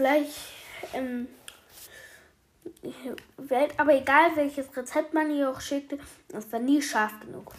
vielleicht, 0.00 0.32
ähm, 0.94 1.28
aber 3.76 3.94
egal 3.94 4.34
welches 4.34 4.74
Rezept 4.74 5.12
man 5.12 5.30
ihr 5.30 5.50
auch 5.50 5.60
schickte, 5.60 5.98
das 6.28 6.50
war 6.50 6.58
nie 6.58 6.80
scharf 6.80 7.12
genug. 7.20 7.52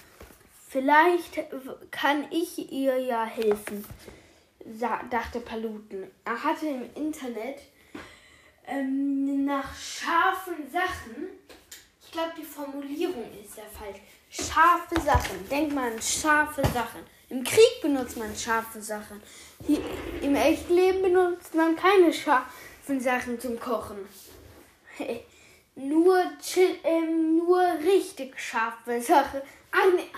Vielleicht 0.72 1.38
kann 1.92 2.28
ich 2.32 2.72
ihr 2.72 2.98
ja 2.98 3.26
helfen, 3.26 3.84
dachte 5.10 5.42
Paluten. 5.42 6.10
Er 6.24 6.42
hatte 6.42 6.66
im 6.66 6.90
Internet 6.96 7.60
ähm, 8.66 9.44
nach 9.44 9.76
scharfen 9.76 10.72
Sachen, 10.72 11.28
ich 12.02 12.10
glaube 12.14 12.32
die 12.38 12.46
Formulierung 12.46 13.26
ist 13.44 13.58
ja 13.58 13.64
falsch, 13.78 14.00
scharfe 14.30 14.98
Sachen, 15.02 15.50
denkt 15.50 15.76
man 15.76 16.02
scharfe 16.02 16.62
Sachen. 16.74 17.02
Im 17.28 17.44
Krieg 17.44 17.82
benutzt 17.82 18.16
man 18.16 18.34
scharfe 18.34 18.82
Sachen. 18.82 19.22
Hier, 19.68 19.82
Im 20.22 20.36
echten 20.36 20.74
Leben 20.74 21.02
benutzt 21.02 21.54
man 21.54 21.76
keine 21.76 22.14
scharfen 22.14 23.02
Sachen 23.02 23.38
zum 23.42 23.60
Kochen. 23.60 24.08
nur, 25.76 26.24
chill, 26.42 26.78
ähm, 26.86 27.40
nur 27.40 27.62
richtig 27.84 28.40
scharfe 28.40 29.02
Sachen. 29.02 29.42
Ah, 29.72 29.88
nee. 29.96 30.10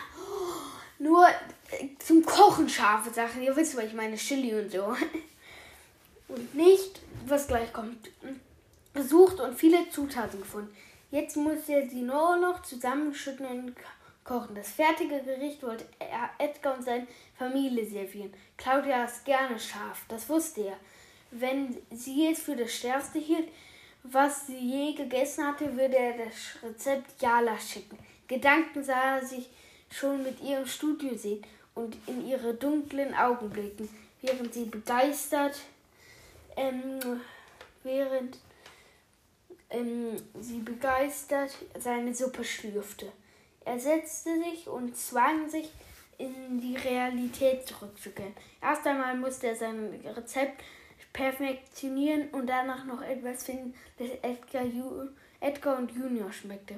nur 1.00 1.27
äh, 1.27 1.88
zum 2.00 2.25
Kochen 2.25 2.67
scharfe 2.67 3.12
Sachen. 3.12 3.41
Ihr 3.41 3.55
wisst, 3.55 3.77
was 3.77 3.86
ich 3.86 3.93
meine, 3.93 4.15
Chili 4.15 4.53
und 4.53 4.72
so. 4.72 4.95
und 6.27 6.55
nicht, 6.55 7.00
was 7.25 7.48
gleich 7.48 7.72
kommt. 7.72 8.10
Besucht 8.93 9.39
und 9.39 9.57
viele 9.57 9.89
Zutaten 9.89 10.39
gefunden. 10.39 10.75
Jetzt 11.12 11.38
muss 11.38 11.67
er 11.67 11.88
sie 11.88 12.01
nur 12.01 12.38
noch 12.38 12.63
zusammenschütten 12.63 13.45
und 13.45 13.75
kochen. 14.24 14.55
Das 14.55 14.69
fertige 14.69 15.22
Gericht 15.22 15.62
wollte 15.63 15.86
Edgar 16.38 16.77
und 16.77 16.83
seine 16.83 17.07
Familie 17.38 17.86
servieren. 17.86 18.33
Claudia 18.57 19.05
ist 19.05 19.25
gerne 19.25 19.60
scharf, 19.60 20.05
das 20.07 20.27
wusste 20.29 20.62
er. 20.62 20.77
Wenn 21.31 21.77
sie 21.91 22.27
es 22.31 22.39
für 22.39 22.55
das 22.55 22.74
Stärkste 22.74 23.19
hielt, 23.19 23.50
was 24.03 24.48
sie 24.48 24.57
je 24.57 24.93
gegessen 24.93 25.45
hatte, 25.45 25.75
würde 25.75 25.98
er 25.98 26.25
das 26.25 26.62
Rezept 26.62 27.22
Jala 27.22 27.57
schicken. 27.60 27.98
Gedanken 28.27 28.84
sah 28.84 29.18
er 29.18 29.25
sich 29.25 29.50
schon 29.89 30.24
mit 30.24 30.42
ihrem 30.42 30.65
Studio 30.65 31.15
sehen 31.15 31.46
und 31.75 31.96
in 32.08 32.27
ihre 32.27 32.53
dunklen 32.53 33.13
Augen 33.13 33.50
blicken, 33.50 33.89
während 34.22 34.53
sie 34.53 34.65
begeistert, 34.65 35.60
ähm, 36.56 37.22
während 37.84 38.39
ähm, 39.70 40.15
sie 40.39 40.60
begeistert 40.60 41.51
seine 41.80 42.13
Suppe 42.13 42.44
schlürfte. 42.44 43.12
Er 43.65 43.80
setzte 43.80 44.38
sich 44.39 44.68
und 44.68 44.96
zwang 44.98 45.50
sich, 45.50 45.72
in 46.18 46.60
die 46.60 46.75
Realität 46.75 47.68
zurückzukehren. 47.68 48.34
Erst 48.62 48.86
einmal 48.86 49.18
musste 49.18 49.48
er 49.48 49.56
sein 49.56 50.00
Rezept 50.15 50.63
perfektionieren 51.12 52.30
und 52.30 52.48
danach 52.48 52.86
noch 52.86 53.01
etwas 53.01 53.44
finden, 53.44 53.74
das 53.98 54.10
Edgar, 54.22 54.63
Edgar 55.39 55.77
und 55.77 55.92
Junior 55.92 56.32
schmeckte. 56.32 56.75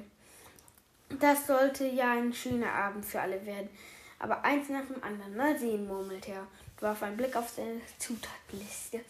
Das 1.08 1.46
sollte 1.46 1.86
ja 1.86 2.12
ein 2.12 2.32
schöner 2.32 2.72
Abend 2.72 3.04
für 3.04 3.20
alle 3.20 3.44
werden. 3.46 3.68
Aber 4.18 4.44
eins 4.44 4.68
nach 4.68 4.86
dem 4.86 5.02
anderen. 5.02 5.36
Mal 5.36 5.58
sehen, 5.58 5.86
murmelte 5.86 6.32
er 6.32 6.46
warf 6.80 7.02
einen 7.02 7.16
Blick 7.16 7.34
auf 7.36 7.48
seine 7.48 7.80
Zutatenliste. 7.98 9.00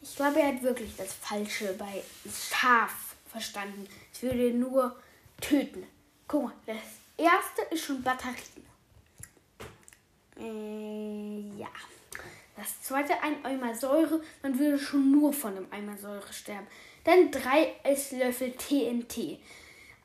Ich 0.00 0.16
glaube, 0.16 0.40
er 0.40 0.48
hat 0.48 0.62
wirklich 0.62 0.96
das 0.96 1.12
Falsche 1.12 1.74
bei 1.74 2.02
Schaf 2.30 3.14
verstanden. 3.30 3.86
Es 4.12 4.22
würde 4.22 4.52
nur 4.52 4.96
töten. 5.40 5.86
Guck 6.26 6.44
mal, 6.44 6.52
das 6.66 6.76
erste 7.16 7.62
ist 7.74 7.84
schon 7.84 8.02
Batterien. 8.02 8.66
Äh, 10.38 11.58
ja. 11.58 11.68
Das 12.56 12.82
zweite 12.82 13.14
ein 13.22 13.44
Eimer 13.44 13.74
Säure. 13.74 14.22
Man 14.42 14.58
würde 14.58 14.78
schon 14.78 15.10
nur 15.10 15.32
von 15.32 15.56
einem 15.56 15.66
Eimer 15.70 15.96
Säure 15.96 16.32
sterben. 16.32 16.66
Dann 17.04 17.30
drei 17.30 17.74
Esslöffel 17.82 18.52
TNT. 18.52 19.38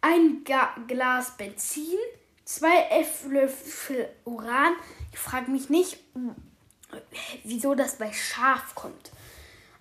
Ein 0.02 0.44
Ga 0.44 0.76
Glas 0.88 1.36
Benzin. 1.38 1.98
Zwei 2.46 2.88
Esslöffel 2.90 4.10
Uran. 4.24 4.74
Ich 5.12 5.20
frage 5.20 5.52
mich 5.52 5.70
nicht, 5.70 6.00
wieso 7.44 7.76
das 7.76 7.98
bei 7.98 8.12
Schaf 8.14 8.76
kommt. 8.76 9.12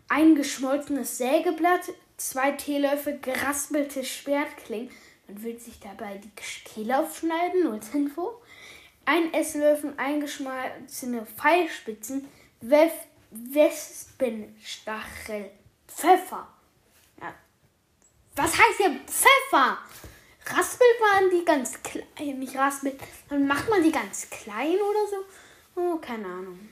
Ein 0.09 0.35
geschmolzenes 0.35 1.19
Sägeblatt. 1.19 1.93
Zwei 2.17 2.53
Teelöffel 2.53 3.19
geraspelte 3.21 4.05
Schwertklingen 4.05 4.91
man 5.27 5.43
will 5.43 5.59
sich 5.59 5.81
dabei 5.81 6.19
die 6.19 6.31
Kehle 6.65 7.01
aufschneiden, 7.01 7.65
nur 7.65 7.73
als 7.75 7.93
Info. 7.95 8.41
Ein 9.05 9.35
Esslöffel 9.35 9.93
eingeschmolzene 9.97 11.27
Pfeilspitzen, 11.27 12.29
Wespenstachel, 12.61 15.51
Pfeffer. 15.89 16.49
Was 18.37 18.53
heißt 18.53 18.77
hier 18.77 18.91
Pfeffer? 19.07 19.79
Raspelt 20.45 21.01
man 21.01 21.31
die 21.31 21.45
ganz 21.45 21.83
klein, 21.83 22.39
nicht 22.39 22.57
raspelt, 22.57 23.01
dann 23.31 23.47
macht 23.47 23.69
man 23.69 23.83
die 23.83 23.91
ganz 23.91 24.29
klein 24.31 24.75
oder 24.75 25.07
so? 25.11 25.81
Oh, 25.81 25.97
keine 25.97 26.27
Ahnung. 26.27 26.69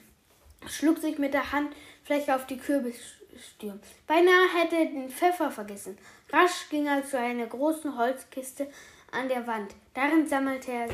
Schlug 0.68 0.98
sich 0.98 1.18
mit 1.18 1.34
der 1.34 1.50
Hand 1.52 1.74
vielleicht 2.04 2.30
auf 2.30 2.46
die 2.46 2.58
Kürbisstürme. 2.58 3.80
Beinahe 4.06 4.48
hätte 4.54 4.76
er 4.76 4.84
den 4.86 5.08
Pfeffer 5.10 5.50
vergessen. 5.50 5.98
Rasch 6.30 6.68
ging 6.70 6.86
er 6.86 7.04
zu 7.04 7.18
einer 7.18 7.46
großen 7.46 7.96
Holzkiste 7.96 8.70
an 9.10 9.28
der 9.28 9.46
Wand. 9.46 9.74
Darin 9.94 10.28
sammelte 10.28 10.70
er 10.70 10.88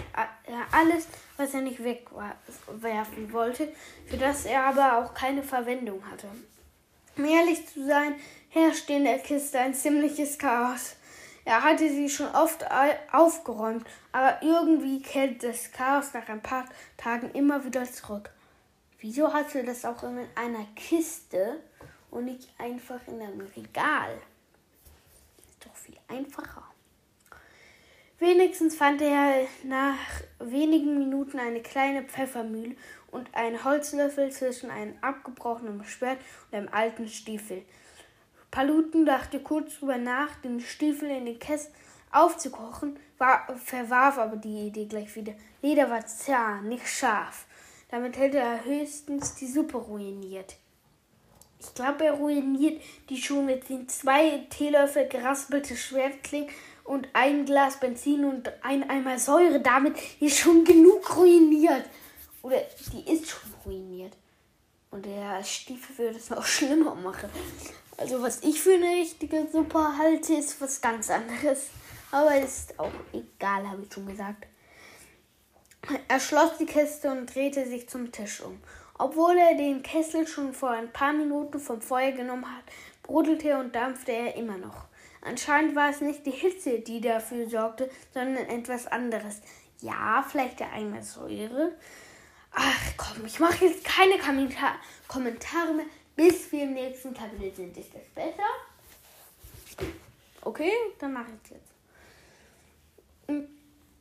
alles, 0.72 1.08
was 1.36 1.52
er 1.52 1.62
nicht 1.62 1.82
wegwerfen 1.82 3.32
wollte, 3.32 3.72
für 4.06 4.16
das 4.16 4.44
er 4.44 4.64
aber 4.64 4.98
auch 4.98 5.14
keine 5.14 5.42
Verwendung 5.42 6.02
hatte. 6.10 6.28
Um 7.16 7.24
ehrlich 7.24 7.66
zu 7.66 7.84
sein, 7.86 8.14
herrschte 8.50 8.92
in 8.92 9.04
der 9.04 9.18
Kiste 9.18 9.58
ein 9.58 9.74
ziemliches 9.74 10.38
Chaos. 10.38 10.96
Er 11.44 11.62
hatte 11.62 11.88
sie 11.88 12.08
schon 12.08 12.28
oft 12.34 12.64
aufgeräumt, 13.10 13.86
aber 14.12 14.42
irgendwie 14.42 15.00
kehrt 15.00 15.42
das 15.42 15.72
Chaos 15.72 16.12
nach 16.12 16.28
ein 16.28 16.42
paar 16.42 16.66
Tagen 16.96 17.30
immer 17.32 17.64
wieder 17.64 17.84
zurück. 17.84 18.30
Wieso 19.00 19.32
hatte 19.32 19.64
das 19.64 19.84
auch 19.84 20.02
in 20.02 20.18
einer 20.34 20.66
Kiste 20.76 21.60
und 22.10 22.26
nicht 22.26 22.48
einfach 22.58 23.00
in 23.08 23.22
einem 23.22 23.48
Regal? 23.56 24.20
doch 25.64 25.76
viel 25.76 25.96
einfacher. 26.08 26.64
Wenigstens 28.18 28.76
fand 28.76 29.00
er 29.00 29.46
nach 29.64 29.96
wenigen 30.38 30.98
Minuten 30.98 31.38
eine 31.38 31.62
kleine 31.62 32.02
Pfeffermühle 32.02 32.76
und 33.10 33.34
einen 33.34 33.64
Holzlöffel 33.64 34.30
zwischen 34.30 34.70
einem 34.70 34.94
abgebrochenen 35.00 35.84
Schwert 35.84 36.18
und 36.50 36.58
einem 36.58 36.68
alten 36.68 37.08
Stiefel. 37.08 37.62
Paluten 38.50 39.06
dachte 39.06 39.40
kurz 39.40 39.78
drüber 39.78 39.96
nach, 39.96 40.34
den 40.42 40.60
Stiefel 40.60 41.10
in 41.10 41.26
den 41.26 41.38
Kessel 41.38 41.70
aufzukochen, 42.10 42.98
war, 43.18 43.46
verwarf 43.56 44.18
aber 44.18 44.36
die 44.36 44.66
Idee 44.66 44.86
gleich 44.86 45.14
wieder. 45.14 45.34
Leder 45.62 45.90
war 45.90 46.04
zart, 46.06 46.64
nicht 46.64 46.86
scharf. 46.86 47.46
Damit 47.90 48.18
hätte 48.18 48.38
er 48.38 48.64
höchstens 48.64 49.34
die 49.34 49.46
Suppe 49.46 49.76
ruiniert. 49.76 50.56
Ich 51.60 51.74
glaube, 51.74 52.04
er 52.04 52.14
ruiniert 52.14 52.80
die 53.10 53.20
Schuhe 53.20 53.42
mit 53.42 53.68
den 53.68 53.88
zwei 53.88 54.46
Teelöffel 54.48 55.08
geraspelte 55.08 55.76
Schwertklingen 55.76 56.48
und 56.84 57.08
ein 57.12 57.44
Glas 57.44 57.78
Benzin 57.78 58.24
und 58.24 58.50
ein 58.62 58.88
Eimer 58.88 59.18
Säure. 59.18 59.60
Damit 59.60 59.94
ist 60.20 60.38
schon 60.38 60.64
genug 60.64 61.16
ruiniert. 61.16 61.84
Oder 62.42 62.62
die 62.92 63.12
ist 63.12 63.28
schon 63.28 63.52
ruiniert. 63.66 64.16
Und 64.90 65.04
der 65.04 65.44
Stiefel 65.44 65.98
würde 65.98 66.16
es 66.16 66.30
noch 66.30 66.44
schlimmer 66.46 66.94
machen. 66.94 67.28
Also 68.00 68.22
was 68.22 68.42
ich 68.42 68.62
für 68.62 68.72
eine 68.72 68.92
richtige 69.02 69.46
Suppe 69.52 69.98
halte, 69.98 70.32
ist 70.32 70.58
was 70.62 70.80
ganz 70.80 71.10
anderes. 71.10 71.68
Aber 72.10 72.34
ist 72.34 72.78
auch 72.80 72.90
egal, 73.12 73.68
habe 73.68 73.82
ich 73.82 73.92
schon 73.92 74.06
gesagt. 74.06 74.46
Er 76.08 76.18
schloss 76.18 76.56
die 76.58 76.64
Kiste 76.64 77.10
und 77.10 77.32
drehte 77.32 77.66
sich 77.66 77.90
zum 77.90 78.10
Tisch 78.10 78.40
um. 78.40 78.58
Obwohl 78.98 79.36
er 79.36 79.54
den 79.54 79.82
Kessel 79.82 80.26
schon 80.26 80.54
vor 80.54 80.70
ein 80.70 80.90
paar 80.90 81.12
Minuten 81.12 81.60
vom 81.60 81.82
Feuer 81.82 82.12
genommen 82.12 82.46
hat, 82.46 82.64
brodelte 83.02 83.58
und 83.58 83.74
dampfte 83.74 84.12
er 84.12 84.34
immer 84.34 84.56
noch. 84.56 84.86
Anscheinend 85.20 85.76
war 85.76 85.90
es 85.90 86.00
nicht 86.00 86.24
die 86.24 86.30
Hitze, 86.30 86.78
die 86.78 87.02
dafür 87.02 87.50
sorgte, 87.50 87.90
sondern 88.14 88.46
etwas 88.46 88.86
anderes. 88.86 89.42
Ja, 89.82 90.24
vielleicht 90.26 90.60
der 90.60 90.72
Eimer 90.72 91.02
Säure. 91.02 91.76
Ach 92.52 92.92
komm, 92.96 93.26
ich 93.26 93.38
mache 93.40 93.66
jetzt 93.66 93.84
keine 93.84 94.18
Kommentar 94.18 94.74
Kommentare 95.06 95.74
mehr, 95.74 95.86
bis 96.20 96.52
wir 96.52 96.64
im 96.64 96.74
nächsten 96.74 97.14
Kapitel 97.14 97.50
sind. 97.54 97.74
Ist 97.78 97.94
das 97.94 98.02
besser? 98.14 98.42
Okay, 100.42 100.70
dann 100.98 101.14
mache 101.14 101.28
ich 101.30 101.50
es 101.50 101.56
jetzt. 101.56 103.46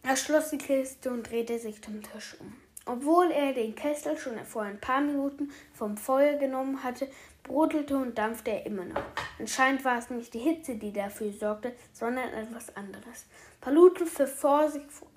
Er 0.03 0.17
schloss 0.17 0.49
die 0.49 0.57
Kiste 0.57 1.11
und 1.11 1.29
drehte 1.29 1.57
sich 1.57 1.81
zum 1.81 2.03
Tisch 2.03 2.35
um. 2.41 2.53
Obwohl 2.85 3.31
er 3.31 3.53
den 3.53 3.73
Kessel 3.73 4.17
schon 4.17 4.37
vor 4.45 4.63
ein 4.63 4.81
paar 4.81 4.99
Minuten 4.99 5.49
vom 5.73 5.95
Feuer 5.95 6.37
genommen 6.37 6.83
hatte, 6.83 7.07
brodelte 7.43 7.95
und 7.95 8.17
dampfte 8.17 8.51
er 8.51 8.65
immer 8.65 8.83
noch. 8.83 9.01
Anscheinend 9.39 9.85
war 9.85 9.99
es 9.99 10.09
nicht 10.09 10.33
die 10.33 10.39
Hitze, 10.39 10.75
die 10.75 10.91
dafür 10.91 11.31
sorgte, 11.31 11.73
sondern 11.93 12.33
etwas 12.33 12.75
anderes. 12.75 13.27
Palute 13.61 14.05
pfiff, 14.05 14.45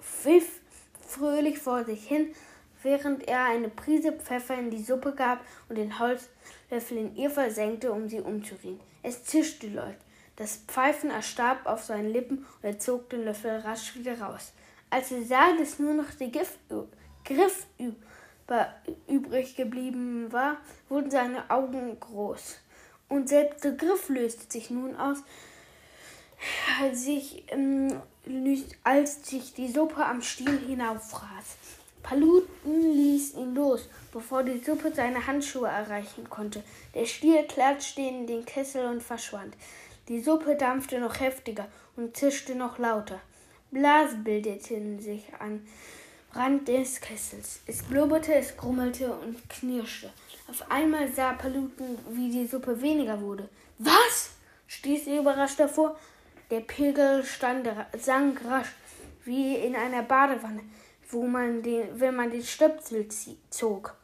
pfiff 0.00 0.61
fröhlich 1.09 1.59
vor 1.59 1.85
sich 1.85 2.06
hin, 2.06 2.32
während 2.83 3.29
er 3.29 3.45
eine 3.45 3.69
Prise 3.69 4.12
Pfeffer 4.12 4.59
in 4.59 4.71
die 4.71 4.83
Suppe 4.83 5.15
gab 5.15 5.41
und 5.69 5.77
den 5.77 5.99
Holzlöffel 5.99 6.99
in 6.99 7.17
ihr 7.17 7.31
versenkte, 7.31 7.93
um 7.93 8.09
sie 8.09 8.21
umzurühren. 8.21 8.81
Es 9.03 9.25
zischte 9.25 9.69
laut. 9.69 9.97
Das 10.37 10.57
Pfeifen 10.67 11.11
erstarb 11.11 11.67
auf 11.67 11.85
seinen 11.85 12.11
Lippen 12.11 12.39
und 12.39 12.65
er 12.65 12.79
zog 12.79 13.11
den 13.11 13.25
Löffel 13.25 13.59
rasch 13.59 13.95
wieder 13.95 14.21
raus. 14.21 14.53
Als 14.91 15.12
er 15.12 15.23
sah, 15.23 15.53
dass 15.57 15.79
nur 15.79 15.95
noch 15.95 16.11
der 16.15 16.29
Griff 16.29 16.59
übrig 19.07 19.57
geblieben 19.57 20.33
war, 20.33 20.59
wurden 20.89 21.11
seine 21.11 21.51
Augen 21.51 21.99
groß. 21.99 22.59
Und 23.09 23.29
selbst 23.29 23.65
der 23.65 23.73
Griff 23.73 24.09
löste 24.09 24.51
sich 24.51 24.71
nun 24.71 24.97
aus, 24.97 25.19
als 26.81 27.05
sich, 27.05 27.45
ähm, 27.49 28.01
als 28.85 29.29
sich 29.29 29.55
die 29.55 29.71
Suppe 29.71 30.05
am 30.05 30.23
Stiel 30.23 30.59
hinauffraß. 30.67 31.57
Paluten 32.02 32.92
ließ 32.92 33.35
ihn 33.35 33.54
los, 33.54 33.88
bevor 34.12 34.42
die 34.42 34.59
Suppe 34.59 34.92
seine 34.94 35.26
Handschuhe 35.26 35.68
erreichen 35.68 36.28
konnte. 36.28 36.62
Der 36.94 37.06
Stiel 37.06 37.44
klatschte 37.44 38.02
in 38.02 38.26
den 38.26 38.44
Kessel 38.44 38.87
und 38.87 39.02
verschwand. 39.02 39.54
Die 40.09 40.21
Suppe 40.21 40.56
dampfte 40.56 40.99
noch 40.99 41.21
heftiger 41.21 41.68
und 41.97 42.16
zischte 42.16 42.54
noch 42.54 42.78
lauter. 42.78 43.21
Blasen 43.71 44.25
bildeten 44.25 45.00
sich 45.00 45.25
am 45.38 45.61
Rand 46.35 46.66
des 46.66 47.00
Kessels. 47.00 47.61
Es 47.66 47.82
blubberte, 47.82 48.35
es 48.35 48.56
grummelte 48.56 49.12
und 49.12 49.49
knirschte. 49.49 50.11
Auf 50.49 50.71
einmal 50.71 51.09
sah 51.12 51.35
Paluten, 51.35 51.99
wie 52.11 52.30
die 52.30 52.47
Suppe 52.47 52.80
weniger 52.80 53.21
wurde. 53.21 53.49
Was? 53.78 54.30
stieß 54.66 55.06
er 55.09 55.20
überrascht 55.20 55.61
davor. 55.61 55.96
Der 56.50 56.61
Pegel 56.61 57.24
stand, 57.24 57.68
sank 57.98 58.44
rasch, 58.44 58.72
wie 59.24 59.57
in 59.57 59.77
einer 59.77 60.03
Badewanne, 60.03 60.62
wo 61.12 61.27
man 61.27 61.62
den, 61.62 62.01
wenn 62.01 62.16
man 62.16 62.31
den 62.31 62.44
Stöpsel 62.44 63.07
zog. 63.51 63.94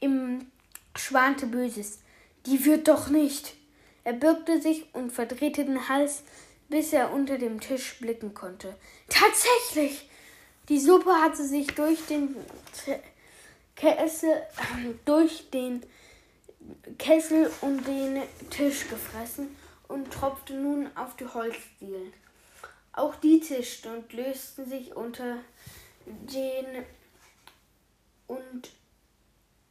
Im 0.00 0.50
schwante 0.96 1.46
Böses. 1.46 2.00
Die 2.46 2.64
wird 2.64 2.88
doch 2.88 3.08
nicht. 3.08 3.54
Er 4.02 4.12
bückte 4.12 4.60
sich 4.60 4.86
und 4.94 5.12
verdrehte 5.12 5.64
den 5.64 5.88
Hals, 5.88 6.22
bis 6.68 6.92
er 6.92 7.12
unter 7.12 7.38
dem 7.38 7.60
Tisch 7.60 7.98
blicken 8.00 8.34
konnte. 8.34 8.74
Tatsächlich! 9.08 10.08
Die 10.68 10.80
Suppe 10.80 11.10
hatte 11.10 11.46
sich 11.46 11.66
durch 11.74 12.04
den 12.06 12.34
Kessel, 13.76 14.42
durch 15.04 15.50
den 15.50 15.82
Kessel 16.98 17.50
und 17.60 17.86
den 17.86 18.22
Tisch 18.50 18.88
gefressen 18.88 19.54
und 19.88 20.10
tropfte 20.10 20.54
nun 20.54 20.88
auf 20.96 21.16
die 21.16 21.26
Holzdielen. 21.26 22.12
Auch 22.92 23.14
die 23.16 23.40
zischten 23.40 23.96
und 23.96 24.12
lösten 24.12 24.66
sich 24.66 24.94
unter 24.94 25.38
den 26.06 26.84
und 28.26 28.70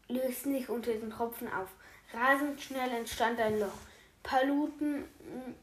lösten 0.08 0.54
sich 0.54 0.70
unter 0.70 0.94
den 0.94 1.10
Tropfen 1.10 1.52
auf. 1.52 1.70
Rasend 2.14 2.62
schnell 2.62 2.90
entstand 2.92 3.40
ein 3.40 3.60
Loch. 3.60 3.78
Paluten 4.22 5.02
mm, 5.02 5.54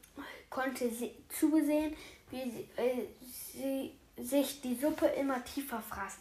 konnte 0.49 0.89
sie 0.89 1.13
zusehen, 1.29 1.95
wie 2.29 2.51
sie, 2.51 2.69
äh, 2.75 3.07
sie 3.51 3.91
sich 4.17 4.61
die 4.61 4.75
Suppe 4.75 5.07
immer 5.07 5.43
tiefer 5.43 5.81
fraß. 5.81 6.17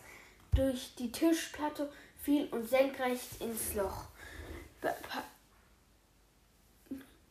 Durch 0.54 0.94
die 0.96 1.12
Tischplatte 1.12 1.92
fiel 2.22 2.48
und 2.50 2.68
senkrecht 2.68 3.40
ins 3.40 3.74
Loch. 3.74 4.06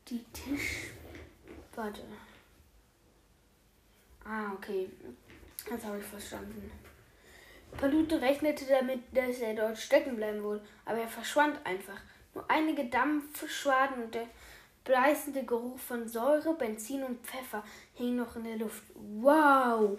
Die 0.08 0.24
Tisch. 0.34 0.92
Warte. 1.76 2.02
Ah, 4.26 4.52
okay. 4.54 4.90
Das 5.70 5.84
habe 5.84 6.00
ich 6.00 6.06
verstanden. 6.06 6.72
Palute 7.78 8.22
rechnete 8.22 8.66
damit, 8.66 9.02
dass 9.14 9.40
er 9.40 9.54
dort 9.54 9.78
stecken 9.78 10.16
bleiben 10.16 10.44
würde, 10.44 10.66
aber 10.86 11.00
er 11.00 11.08
verschwand 11.08 11.66
einfach. 11.66 12.00
Nur 12.34 12.50
einige 12.50 12.86
Dampfschwaden 12.86 14.04
und 14.04 14.16
der 14.16 14.28
beißende 14.84 15.44
Geruch 15.44 15.80
von 15.80 16.08
Säure, 16.08 16.54
Benzin 16.54 17.04
und 17.04 17.26
Pfeffer 17.26 17.64
hing 17.94 18.16
noch 18.16 18.36
in 18.36 18.44
der 18.44 18.58
Luft. 18.58 18.84
Wow! 18.96 19.98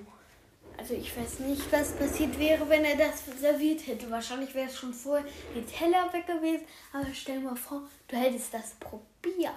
Also 0.77 0.95
ich 0.95 1.15
weiß 1.17 1.41
nicht, 1.41 1.71
was 1.73 1.93
passiert 1.93 2.39
wäre, 2.39 2.69
wenn 2.69 2.85
er 2.85 2.97
das 2.97 3.27
serviert 3.39 3.87
hätte. 3.87 4.11
Wahrscheinlich 4.11 4.55
wäre 4.55 4.69
es 4.69 4.79
schon 4.79 4.95
vorher 4.95 5.27
die 5.55 5.63
Teller 5.63 6.11
weg 6.13 6.27
gewesen. 6.27 6.65
Aber 6.93 7.07
stell 7.13 7.41
dir 7.41 7.49
mal 7.49 7.57
vor, 7.57 7.83
du 8.09 8.17
hättest 8.17 8.55
das 8.55 8.75
probiert. 8.81 9.53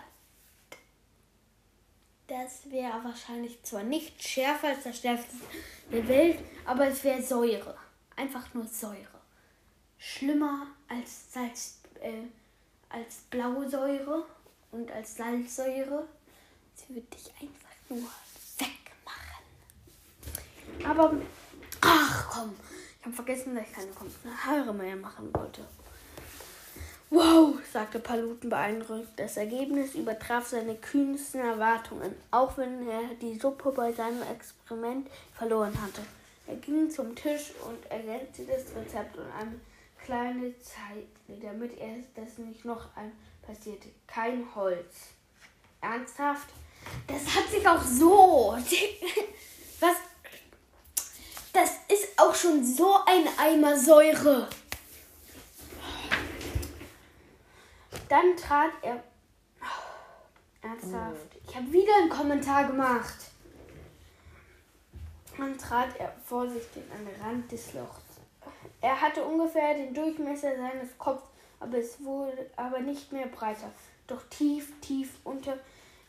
Das 2.27 2.69
wäre 2.71 3.03
wahrscheinlich 3.03 3.61
zwar 3.63 3.83
nicht 3.83 4.21
schärfer 4.21 4.69
als 4.69 4.83
das 4.83 4.99
schärfste 4.99 5.35
der 5.91 6.07
Welt, 6.07 6.39
aber 6.65 6.87
es 6.87 7.03
wäre 7.03 7.21
Säure. 7.21 7.75
Einfach 8.15 8.53
nur 8.53 8.67
Säure. 8.67 9.21
Schlimmer 9.97 10.67
als 10.87 11.33
Salz, 11.33 11.79
äh, 12.01 12.23
als 12.89 13.21
blaue 13.29 13.69
Säure 13.69 14.25
und 14.71 14.91
als 14.91 15.15
Salzsäure. 15.15 16.07
Sie 16.75 16.95
wird 16.95 17.13
dich 17.13 17.31
einfach 17.41 17.69
nur 17.89 18.09
wegmachen. 18.57 19.43
Aber, 20.85 21.15
ach 21.81 22.29
komm, 22.29 22.55
ich 22.99 23.05
habe 23.05 23.15
vergessen, 23.15 23.55
dass 23.55 23.65
ich 23.67 23.73
keine 23.73 23.91
Kommentare 23.91 24.73
mehr 24.73 24.95
machen 24.95 25.33
wollte. 25.33 25.65
Wow, 27.09 27.59
sagte 27.71 27.99
Paluten 27.99 28.49
beeindruckt. 28.49 29.07
Das 29.17 29.37
Ergebnis 29.37 29.93
übertraf 29.93 30.47
seine 30.47 30.73
kühnsten 30.75 31.41
Erwartungen, 31.41 32.15
auch 32.31 32.57
wenn 32.57 32.89
er 32.89 33.03
die 33.21 33.37
Suppe 33.37 33.71
bei 33.71 33.93
seinem 33.93 34.23
Experiment 34.23 35.07
verloren 35.35 35.79
hatte. 35.79 36.01
Er 36.45 36.55
ging 36.55 36.89
zum 36.89 37.15
Tisch 37.15 37.51
und 37.65 37.85
ergänzte 37.89 38.45
das 38.45 38.75
Rezept 38.75 39.17
um 39.17 39.25
eine 39.37 39.59
kleine 40.03 40.57
Zeit, 40.59 41.07
damit 41.27 41.77
er 41.77 41.95
das 42.15 42.37
nicht 42.37 42.65
noch 42.65 42.95
ein 42.95 43.11
passierte 43.41 43.89
kein 44.07 44.45
Holz. 44.55 45.09
Ernsthaft? 45.81 46.49
Das 47.07 47.35
hat 47.35 47.49
sich 47.49 47.67
auch 47.67 47.81
so. 47.81 48.57
Was? 49.79 49.95
Das 51.51 51.71
ist 51.87 52.17
auch 52.17 52.33
schon 52.33 52.63
so 52.63 52.95
ein 53.05 53.27
Eimer 53.37 53.77
Säure. 53.77 54.47
Dann 58.09 58.35
trat 58.37 58.71
er. 58.81 59.03
Ernsthaft. 60.61 61.35
Ich 61.47 61.55
habe 61.55 61.71
wieder 61.71 61.95
einen 61.95 62.09
Kommentar 62.09 62.65
gemacht. 62.65 63.32
Dann 65.43 65.57
trat 65.57 65.89
er 65.99 66.13
vorsichtig 66.25 66.83
an 66.95 67.05
den 67.05 67.21
Rand 67.21 67.51
des 67.51 67.73
Lochs. 67.73 67.99
Er 68.79 69.01
hatte 69.01 69.25
ungefähr 69.25 69.73
den 69.73 69.93
Durchmesser 69.93 70.55
seines 70.55 70.97
Kopfes 70.97 71.33
aber 71.63 71.77
es 71.77 72.03
wurde 72.03 72.49
aber 72.55 72.79
nicht 72.79 73.11
mehr 73.11 73.27
breiter. 73.27 73.71
Doch 74.05 74.21
tief, 74.29 74.73
tief 74.81 75.09
unter, 75.23 75.53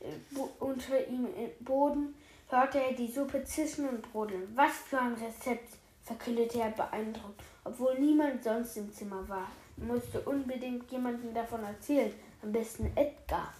äh, 0.00 0.38
unter 0.58 1.06
ihm 1.06 1.26
im 1.26 1.64
Boden 1.64 2.14
hörte 2.48 2.80
er 2.80 2.92
die 2.92 3.10
Suppe 3.10 3.44
zischen 3.44 3.88
und 3.88 4.02
brodeln. 4.12 4.52
Was 4.54 4.72
für 4.88 5.00
ein 5.00 5.14
Rezept, 5.14 5.78
verkündete 6.02 6.60
er 6.60 6.70
beeindruckt, 6.70 7.40
obwohl 7.64 7.98
niemand 7.98 8.42
sonst 8.42 8.76
im 8.76 8.92
Zimmer 8.92 9.28
war. 9.28 9.48
Er 9.78 9.84
musste 9.84 10.20
unbedingt 10.20 10.90
jemandem 10.90 11.32
davon 11.32 11.62
erzählen, 11.62 12.12
am 12.42 12.52
besten 12.52 12.90
Edgar. 12.96 13.54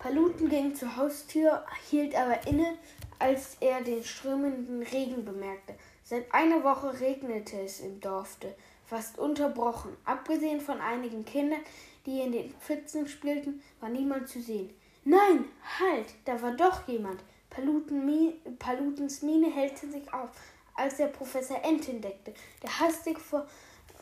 Paluten 0.00 0.48
ging 0.48 0.74
zur 0.74 0.96
Haustür, 0.96 1.62
hielt 1.90 2.14
aber 2.14 2.46
inne, 2.46 2.78
als 3.18 3.58
er 3.60 3.82
den 3.82 4.02
strömenden 4.02 4.82
Regen 4.82 5.26
bemerkte. 5.26 5.74
Seit 6.04 6.32
einer 6.32 6.64
Woche 6.64 6.98
regnete 6.98 7.60
es 7.60 7.80
im 7.80 8.00
Dorfte, 8.00 8.54
fast 8.86 9.18
unterbrochen. 9.18 9.94
Abgesehen 10.06 10.62
von 10.62 10.80
einigen 10.80 11.26
Kindern, 11.26 11.60
die 12.06 12.22
in 12.22 12.32
den 12.32 12.54
Pfützen 12.54 13.06
spielten, 13.08 13.62
war 13.80 13.90
niemand 13.90 14.26
zu 14.30 14.40
sehen. 14.40 14.70
Nein, 15.04 15.44
halt, 15.78 16.06
da 16.24 16.40
war 16.40 16.52
doch 16.52 16.88
jemand. 16.88 17.20
Paluten, 17.50 18.32
Palutens 18.58 19.20
Miene 19.20 19.50
hellte 19.50 19.86
sich 19.90 20.14
auf, 20.14 20.30
als 20.76 20.96
der 20.96 21.08
Professor 21.08 21.62
Ent 21.62 21.86
entdeckte, 21.90 22.32
der 22.62 22.80
hastig 22.80 23.18
vor, 23.18 23.46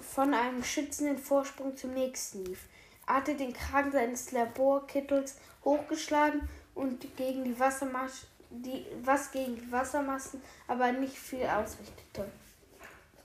von 0.01 0.33
einem 0.33 0.63
schützenden 0.63 1.19
Vorsprung 1.19 1.77
zum 1.77 1.93
nächsten 1.93 2.45
lief. 2.45 2.69
Hatte 3.09 3.35
den 3.35 3.55
Kragen 3.55 3.91
seines 3.91 4.33
Laborkittels 4.33 5.39
hochgeschlagen 5.65 6.47
und 6.75 7.17
gegen 7.17 7.43
die 7.43 7.59
Wassermaschen, 7.59 8.29
die, 8.51 8.85
was 9.03 9.31
gegen 9.33 9.57
die 9.57 9.73
Wassermassen 9.73 10.43
aber 10.67 10.93
nicht 10.93 11.17
viel 11.17 11.45
ausrichtete. 11.45 12.31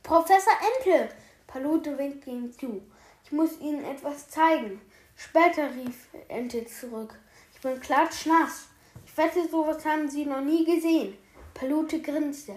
Professor 0.01 0.53
Entel! 0.77 1.09
Palute 1.47 1.97
winkte 1.97 2.29
ihm 2.29 2.51
zu. 2.51 2.81
Ich 3.25 3.31
muss 3.31 3.59
Ihnen 3.59 3.83
etwas 3.83 4.29
zeigen. 4.29 4.81
Später 5.15 5.69
rief 5.75 6.07
Ente 6.27 6.65
zurück. 6.65 7.13
Ich 7.53 7.61
bin 7.61 7.79
klatschnass. 7.79 8.67
Ich 9.05 9.15
wette, 9.17 9.47
sowas 9.49 9.85
haben 9.85 10.09
Sie 10.09 10.25
noch 10.25 10.41
nie 10.41 10.65
gesehen. 10.65 11.17
Palute 11.53 12.01
grinste, 12.01 12.55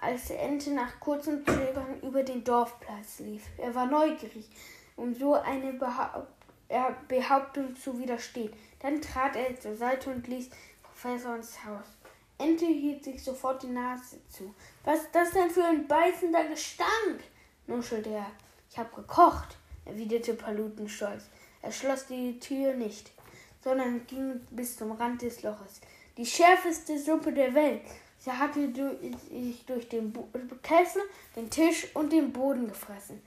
als 0.00 0.30
Ente 0.30 0.72
nach 0.72 1.00
kurzem 1.00 1.46
Zögern 1.46 2.00
über 2.02 2.22
den 2.22 2.44
Dorfplatz 2.44 3.20
lief. 3.20 3.44
Er 3.56 3.74
war 3.74 3.86
neugierig, 3.86 4.48
um 4.96 5.14
so 5.14 5.34
eine 5.34 5.72
Behauptung 5.72 6.37
zu 7.82 7.98
widerstehen. 7.98 8.52
Dann 8.80 9.00
trat 9.00 9.36
er 9.36 9.58
zur 9.58 9.76
Seite 9.76 10.10
und 10.10 10.26
ließ 10.26 10.50
Professor 10.82 11.36
ins 11.36 11.64
Haus. 11.64 11.86
Ente 12.38 12.66
hielt 12.66 13.04
sich 13.04 13.22
sofort 13.22 13.62
die 13.62 13.68
Nase 13.68 14.18
zu. 14.28 14.54
Was 14.84 15.00
ist 15.00 15.14
das 15.14 15.30
denn 15.32 15.50
für 15.50 15.64
ein 15.64 15.86
beißender 15.88 16.44
Gestank? 16.44 17.22
nuschelte 17.66 18.10
er. 18.10 18.30
Ich 18.70 18.78
hab 18.78 18.94
gekocht, 18.94 19.56
erwiderte 19.84 20.34
Paluten 20.34 20.88
stolz. 20.88 21.24
Er 21.62 21.72
schloss 21.72 22.06
die 22.06 22.38
Tür 22.38 22.74
nicht 22.74 23.10
sondern 23.62 24.06
ging 24.06 24.40
bis 24.50 24.76
zum 24.76 24.92
Rand 24.92 25.22
des 25.22 25.42
Loches. 25.42 25.80
Die 26.16 26.26
schärfeste 26.26 26.98
Suppe 26.98 27.32
der 27.32 27.54
Welt. 27.54 27.82
Sie 28.18 28.32
hatte 28.32 28.72
sich 29.30 29.64
durch 29.66 29.88
den 29.88 30.12
Kessel, 30.62 31.02
den 31.36 31.50
Tisch 31.50 31.86
und 31.94 32.12
den 32.12 32.32
Boden 32.32 32.68
gefressen. 32.68 33.22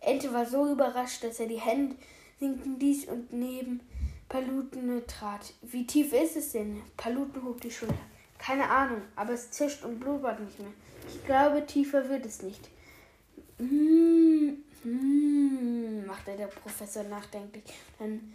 Ente 0.00 0.32
war 0.32 0.46
so 0.46 0.70
überrascht, 0.70 1.24
dass 1.24 1.40
er 1.40 1.46
die 1.46 1.60
Hände 1.60 1.96
sinken 2.40 2.80
ließ 2.80 3.04
und 3.04 3.32
neben 3.32 3.80
Paluten 4.28 5.06
trat. 5.06 5.52
Wie 5.62 5.86
tief 5.86 6.12
ist 6.12 6.36
es 6.36 6.52
denn? 6.52 6.82
Paluten 6.96 7.44
hob 7.44 7.60
die 7.60 7.70
Schulter. 7.70 7.94
Keine 8.38 8.68
Ahnung, 8.68 9.02
aber 9.14 9.34
es 9.34 9.50
zischt 9.50 9.84
und 9.84 10.00
blubbert 10.00 10.40
nicht 10.40 10.58
mehr. 10.58 10.72
Ich 11.06 11.24
glaube, 11.26 11.64
tiefer 11.66 12.08
wird 12.08 12.24
es 12.24 12.42
nicht. 12.42 12.68
Hm, 13.58 14.64
hm, 14.82 16.06
machte 16.06 16.34
der 16.36 16.46
Professor 16.46 17.02
nachdenklich. 17.02 17.64
Dann 17.98 18.32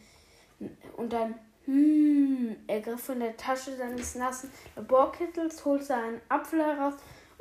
und 0.96 1.12
dann, 1.12 1.36
hm, 1.66 2.56
er 2.68 2.82
griff 2.82 3.04
von 3.04 3.20
der 3.20 3.36
Tasche 3.36 3.76
seines 3.76 4.16
nassen 4.16 4.52
Laborkittels, 4.76 5.66
holte 5.66 5.96
einen 5.96 6.22
Apfel 6.30 6.64
heraus 6.64 6.94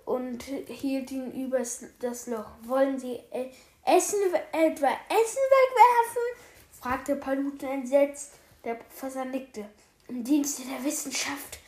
und 0.06 0.42
hielt 0.42 1.10
ihn 1.10 1.32
über 1.32 1.58
das 1.58 2.26
Loch. 2.26 2.50
Wollen 2.62 2.98
Sie 2.98 3.20
äh, 3.30 3.50
Essen, 3.84 4.18
etwa 4.52 4.88
Essen 4.88 5.42
wegwerfen? 5.52 6.43
Fragte 6.84 7.16
Paluten 7.16 7.66
entsetzt. 7.66 8.34
Der 8.62 8.74
Professor 8.74 9.24
nickte. 9.24 9.64
Im 10.06 10.22
Dienste 10.22 10.64
der 10.64 10.84
Wissenschaft 10.84 11.58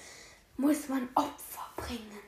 muss 0.58 0.90
man 0.90 1.08
Opfer 1.14 1.64
bringen. 1.74 2.20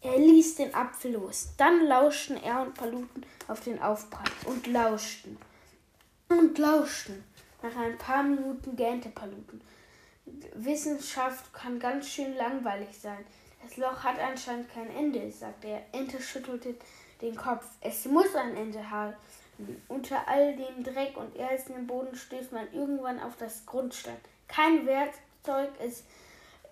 Er 0.00 0.18
ließ 0.18 0.56
den 0.56 0.74
Apfel 0.74 1.12
los. 1.12 1.50
Dann 1.56 1.86
lauschten 1.86 2.36
er 2.42 2.62
und 2.62 2.74
Paluten 2.74 3.24
auf 3.46 3.60
den 3.60 3.80
Aufprall 3.80 4.24
und 4.46 4.66
lauschten 4.66 5.38
und 6.28 6.58
lauschten. 6.58 7.22
Nach 7.62 7.76
ein 7.76 7.96
paar 7.96 8.24
Minuten 8.24 8.74
gähnte 8.74 9.10
Paluten. 9.10 9.60
Wissenschaft 10.54 11.52
kann 11.54 11.78
ganz 11.78 12.08
schön 12.08 12.34
langweilig 12.36 12.98
sein. 13.00 13.24
Das 13.62 13.76
Loch 13.76 14.02
hat 14.02 14.18
anscheinend 14.18 14.68
kein 14.68 14.90
Ende, 14.90 15.30
sagte 15.30 15.68
er. 15.68 15.82
Ente 15.92 16.20
schüttelte 16.20 16.74
den 17.20 17.36
Kopf. 17.36 17.64
Es 17.80 18.04
muss 18.06 18.34
ein 18.34 18.56
Ende 18.56 18.90
haben. 18.90 19.14
Unter 19.88 20.26
all 20.26 20.56
dem 20.56 20.82
Dreck 20.82 21.16
und 21.16 21.36
im 21.36 21.86
Boden 21.86 22.16
stößt 22.16 22.52
man 22.52 22.72
irgendwann 22.72 23.20
auf 23.20 23.36
das 23.36 23.64
Grundstein. 23.66 24.16
Kein 24.48 24.86
Werkzeug 24.86 25.70
ist 25.84 26.04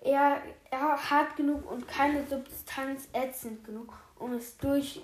eher, 0.01 0.41
eher 0.71 1.09
hart 1.09 1.35
genug 1.35 1.69
und 1.69 1.87
keine 1.87 2.25
Substanz 2.27 3.07
ätzend 3.13 3.63
genug, 3.63 3.93
um 4.19 4.33
es 4.33 4.57
durch, 4.57 5.01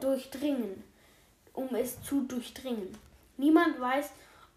durchdringen, 0.00 0.82
um 1.52 1.74
es 1.74 2.02
zu 2.02 2.22
durchdringen. 2.22 2.96
Niemand 3.36 3.80
weiß, 3.80 4.10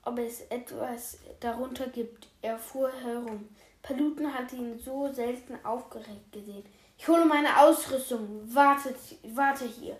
ob 0.03 0.17
es 0.17 0.41
etwas 0.49 1.19
darunter 1.39 1.87
gibt. 1.87 2.27
Er 2.41 2.57
fuhr 2.57 2.91
herum. 3.03 3.47
Paluten 3.83 4.33
hatte 4.33 4.55
ihn 4.55 4.79
so 4.79 5.11
selten 5.11 5.57
aufgeregt 5.63 6.31
gesehen. 6.31 6.65
Ich 6.97 7.07
hole 7.07 7.25
meine 7.25 7.59
Ausrüstung. 7.59 8.41
Wartet, 8.53 8.95
warte 9.23 9.65
hier. 9.65 9.97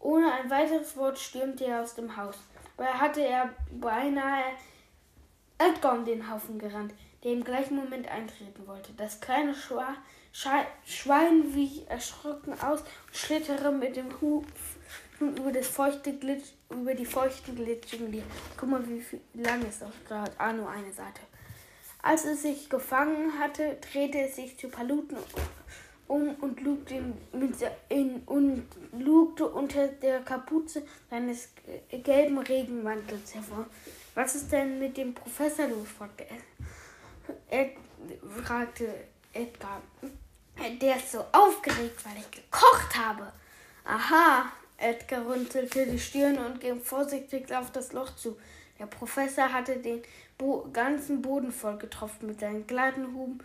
Ohne 0.00 0.32
ein 0.32 0.50
weiteres 0.50 0.96
Wort 0.96 1.18
stürmte 1.18 1.66
er 1.66 1.82
aus 1.82 1.94
dem 1.94 2.16
Haus. 2.16 2.36
Dabei 2.76 2.92
hatte 2.92 3.20
er 3.20 3.50
beinahe 3.70 4.44
Edgar 5.58 5.98
um 5.98 6.04
den 6.04 6.30
Haufen 6.30 6.58
gerannt, 6.58 6.94
der 7.22 7.32
im 7.32 7.44
gleichen 7.44 7.76
Moment 7.76 8.08
eintreten 8.08 8.66
wollte. 8.66 8.92
Das 8.94 9.20
kleine 9.20 9.54
Schwa 9.54 9.94
Schwein 10.32 11.54
wich 11.54 11.88
erschrocken 11.90 12.54
aus 12.60 12.80
und 12.80 13.16
schlitterte 13.16 13.70
mit 13.72 13.96
dem 13.96 14.20
Huf 14.20 14.44
über, 15.20 15.52
das 15.52 15.66
feuchte 15.66 16.14
Glitsch, 16.14 16.52
über 16.70 16.94
die 16.94 17.04
feuchten, 17.04 17.54
glitschigen 17.54 18.10
Lieder. 18.10 18.24
Guck 18.56 18.70
mal, 18.70 18.82
wie 18.86 19.04
lang 19.34 19.60
ist 19.66 19.82
das 19.82 19.90
gerade. 20.06 20.32
Ah, 20.38 20.52
nur 20.52 20.70
eine 20.70 20.92
Seite. 20.92 21.20
Als 22.02 22.24
es 22.24 22.42
sich 22.42 22.70
gefangen 22.70 23.38
hatte, 23.38 23.76
drehte 23.92 24.18
es 24.20 24.36
sich 24.36 24.58
zu 24.58 24.68
Paluten 24.68 25.18
um 26.10 26.34
und 26.40 26.60
lugte, 26.60 27.00
in, 27.88 28.22
und 28.26 28.66
lugte 28.98 29.46
unter 29.46 29.86
der 29.86 30.20
Kapuze 30.20 30.82
seines 31.08 31.50
gelben 32.02 32.38
Regenmantels 32.38 33.32
hervor. 33.36 33.66
Was 34.16 34.34
ist 34.34 34.50
denn 34.50 34.80
mit 34.80 34.96
dem 34.96 35.14
Professor 35.14 35.68
los? 35.68 35.86
fragte 35.96 36.26
er. 36.28 36.36
Er 37.48 37.70
fragte 38.42 38.88
Edgar. 39.32 39.80
Der 40.82 40.96
ist 40.96 41.12
so 41.12 41.24
aufgeregt, 41.30 42.04
weil 42.04 42.18
ich 42.18 42.30
gekocht 42.42 42.98
habe. 42.98 43.32
Aha, 43.84 44.50
Edgar 44.78 45.22
runzelte 45.22 45.86
die 45.86 45.98
Stirn 45.98 46.38
und 46.38 46.60
ging 46.60 46.80
vorsichtig 46.80 47.54
auf 47.54 47.70
das 47.70 47.92
Loch 47.92 48.16
zu. 48.16 48.36
Der 48.80 48.86
Professor 48.86 49.52
hatte 49.52 49.76
den 49.76 50.02
Bo 50.36 50.68
ganzen 50.72 51.22
Boden 51.22 51.52
voll 51.52 51.78
getroffen. 51.78 52.26
Mit 52.26 52.40
seinen 52.40 52.66
glatten 52.66 53.14
Hufen 53.14 53.40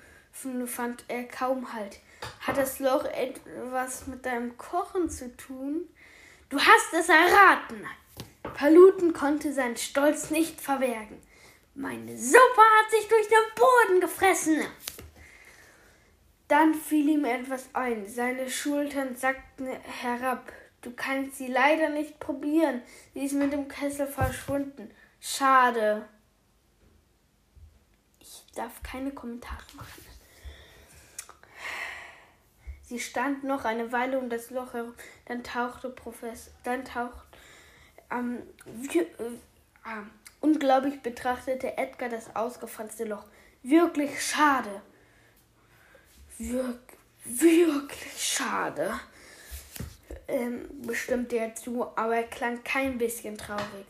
fand 0.67 1.06
er 1.08 1.24
kaum 1.24 1.74
Halt. 1.74 2.00
Hat 2.41 2.58
das 2.58 2.80
Loch 2.80 3.06
etwas 3.06 4.08
mit 4.08 4.26
deinem 4.26 4.58
Kochen 4.58 5.10
zu 5.10 5.36
tun? 5.36 5.88
Du 6.50 6.60
hast 6.60 6.93
es 6.93 7.10
erraten! 7.10 7.86
Paluten 8.54 9.13
konnte 9.13 9.52
seinen 9.54 9.78
Stolz 9.78 10.30
nicht 10.30 10.62
verbergen. 10.62 11.21
Meine 11.74 12.17
Suppe 12.17 12.62
hat 12.62 12.91
sich 12.91 13.08
durch 13.08 13.28
den 13.28 13.56
Boden 13.56 14.02
gefressen. 14.02 14.62
Dann 16.48 16.74
fiel 16.74 17.10
ihm 17.10 17.26
etwas 17.26 17.69
ein. 17.74 18.08
Seine 18.08 18.50
Schultern 18.50 19.15
sackten 19.15 19.67
herab. 19.67 20.52
Du 20.82 20.91
kannst 20.91 21.38
sie 21.38 21.48
leider 21.48 21.89
nicht 21.89 22.19
probieren. 22.19 22.82
Sie 23.13 23.26
ist 23.26 23.34
mit 23.34 23.52
dem 23.52 23.67
Kessel 23.67 24.08
verschwunden. 24.08 24.91
Schade. 25.19 26.08
Ich 28.19 28.45
darf 28.54 28.84
keine 28.84 29.12
Kommentare 29.12 29.63
machen. 29.76 30.14
Sie 32.95 33.01
stand 33.01 33.43
noch 33.43 33.65
eine 33.65 33.91
Weile 33.91 34.17
um 34.17 34.29
das 34.29 34.51
Loch 34.51 34.73
herum. 34.73 34.93
Dann 35.25 35.43
tauchte 35.43 35.89
Professor. 35.89 36.53
Dann 36.63 36.86
taucht. 36.86 37.27
Ähm, 38.10 38.41
wie, 38.65 38.99
äh, 38.99 39.03
äh, 39.03 40.05
unglaublich 40.39 41.01
betrachtete 41.01 41.77
Edgar 41.77 42.08
das 42.08 42.34
ausgefranste 42.38 43.03
Loch. 43.03 43.25
Wirklich 43.63 44.25
schade. 44.25 44.81
Wir 46.38 46.79
wirklich 47.25 48.13
schade 48.17 48.93
ähm, 50.29 50.69
bestimmte 50.88 51.36
er 51.36 51.53
zu, 51.53 51.86
aber 51.97 52.15
er 52.15 52.23
klang 52.23 52.63
kein 52.63 52.97
bisschen 52.97 53.38
traurig. 53.38 53.88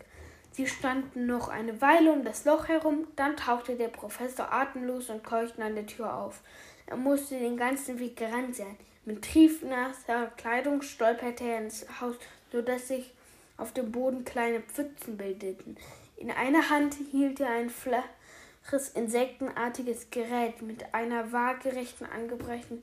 Sie 0.51 0.65
standen 0.65 1.27
noch 1.27 1.49
eine 1.49 1.79
Weile 1.79 2.11
um 2.11 2.25
das 2.25 2.43
Loch 2.45 2.69
herum, 2.69 3.05
dann 3.15 3.37
tauchte 3.37 3.75
der 3.75 3.89
Professor 3.89 4.51
atemlos 4.51 5.11
und 5.11 5.23
keuchend 5.23 5.59
an 5.59 5.75
der 5.75 5.85
Tür 5.85 6.11
auf. 6.11 6.41
Er 6.87 6.97
musste 6.97 7.37
den 7.37 7.57
ganzen 7.57 7.99
Weg 7.99 8.15
gerannt 8.17 8.55
sein. 8.55 8.77
Mit 9.05 9.23
triefnasser 9.23 10.31
Kleidung 10.37 10.81
stolperte 10.81 11.43
er 11.43 11.59
ins 11.59 11.85
Haus 12.01 12.15
sodass 12.51 12.87
sich 12.87 13.13
auf 13.57 13.73
dem 13.73 13.91
Boden 13.91 14.25
kleine 14.25 14.61
Pfützen 14.61 15.17
bildeten. 15.17 15.77
In 16.17 16.31
einer 16.31 16.69
Hand 16.69 16.95
hielt 17.11 17.39
er 17.39 17.49
ein 17.49 17.69
flaches, 17.69 18.89
insektenartiges 18.93 20.09
Gerät 20.09 20.61
mit 20.61 20.93
einer 20.93 21.31
waagerechten, 21.31 22.07
angebrechen 22.07 22.81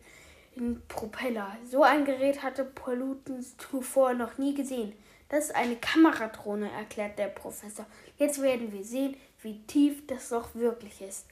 Propeller. 0.88 1.56
So 1.68 1.82
ein 1.82 2.04
Gerät 2.04 2.42
hatte 2.42 2.64
Paluten 2.64 3.44
zuvor 3.58 4.12
noch 4.12 4.36
nie 4.38 4.54
gesehen. 4.54 4.92
Das 5.30 5.46
ist 5.46 5.56
eine 5.56 5.76
Kameradrohne, 5.76 6.70
erklärt 6.70 7.18
der 7.18 7.28
Professor. 7.28 7.86
Jetzt 8.18 8.42
werden 8.42 8.70
wir 8.72 8.84
sehen, 8.84 9.16
wie 9.40 9.62
tief 9.66 10.06
das 10.06 10.30
Loch 10.30 10.54
wirklich 10.54 11.00
ist. 11.00 11.26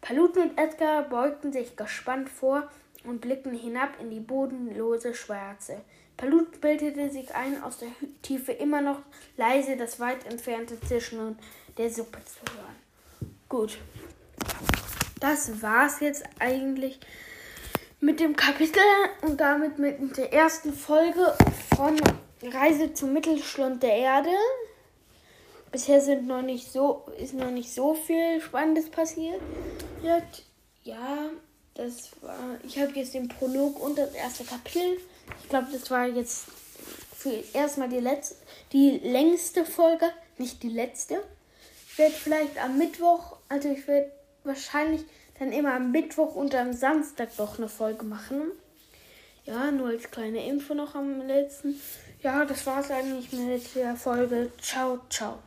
Paluten 0.00 0.42
und 0.42 0.58
Edgar 0.58 1.02
beugten 1.02 1.52
sich 1.52 1.76
gespannt 1.76 2.28
vor 2.28 2.70
und 3.04 3.20
blickten 3.20 3.54
hinab 3.54 4.00
in 4.00 4.10
die 4.10 4.20
bodenlose 4.20 5.14
Schwärze. 5.14 5.80
Palut 6.16 6.60
bildete 6.60 7.08
sich 7.10 7.34
ein, 7.34 7.62
aus 7.62 7.78
der 7.78 7.88
Tiefe 8.22 8.52
immer 8.52 8.82
noch 8.82 9.00
leise 9.36 9.76
das 9.76 10.00
weit 10.00 10.26
entfernte 10.26 10.78
Zischen 10.80 11.38
der 11.78 11.90
Suppe 11.90 12.18
zu 12.24 12.40
hören. 12.54 12.76
Gut, 13.48 13.78
das 15.18 15.62
war's 15.62 16.00
jetzt 16.00 16.24
eigentlich 16.38 17.00
mit 18.00 18.20
dem 18.20 18.36
Kapitel 18.36 18.82
und 19.22 19.40
damit 19.40 19.78
mit 19.78 20.16
der 20.16 20.32
ersten 20.32 20.72
Folge 20.72 21.34
von 21.74 22.00
Reise 22.42 22.94
zum 22.94 23.12
Mittelschlund 23.12 23.82
der 23.82 23.96
Erde. 23.96 24.30
Bisher 25.72 26.00
sind 26.00 26.26
noch 26.26 26.42
nicht 26.42 26.72
so, 26.72 27.06
ist 27.18 27.34
noch 27.34 27.50
nicht 27.50 27.72
so 27.72 27.94
viel 27.94 28.40
Spannendes 28.40 28.90
passiert. 28.90 29.40
Ja, 30.82 31.30
das 31.74 32.10
war. 32.20 32.58
Ich 32.66 32.78
habe 32.78 32.92
jetzt 32.92 33.14
den 33.14 33.28
Prolog 33.28 33.80
und 33.80 33.98
das 33.98 34.12
erste 34.12 34.44
Kapitel. 34.44 34.98
Ich 35.42 35.48
glaube, 35.48 35.68
das 35.72 35.90
war 35.90 36.06
jetzt 36.06 36.46
für 37.16 37.32
erstmal 37.52 37.88
die 37.88 38.00
letzte, 38.00 38.36
die 38.72 38.98
längste 39.02 39.64
Folge, 39.64 40.06
nicht 40.38 40.62
die 40.62 40.70
letzte. 40.70 41.22
Ich 41.90 41.98
werde 41.98 42.14
vielleicht 42.14 42.58
am 42.58 42.78
Mittwoch, 42.78 43.36
also 43.48 43.68
ich 43.68 43.86
werde 43.86 44.10
wahrscheinlich 44.44 45.02
dann 45.38 45.52
immer 45.52 45.74
am 45.74 45.90
Mittwoch 45.90 46.34
und 46.34 46.54
am 46.54 46.72
Samstag 46.72 47.36
noch 47.38 47.58
eine 47.58 47.68
Folge 47.68 48.04
machen. 48.04 48.52
Ja, 49.44 49.70
nur 49.70 49.88
als 49.88 50.10
kleine 50.10 50.46
Info 50.46 50.74
noch 50.74 50.94
am 50.94 51.26
letzten. 51.26 51.80
Ja, 52.22 52.44
das 52.44 52.66
war 52.66 52.80
es 52.80 52.90
eigentlich 52.90 53.32
mit 53.32 53.74
der 53.74 53.96
Folge. 53.96 54.52
Ciao, 54.60 55.00
ciao. 55.08 55.40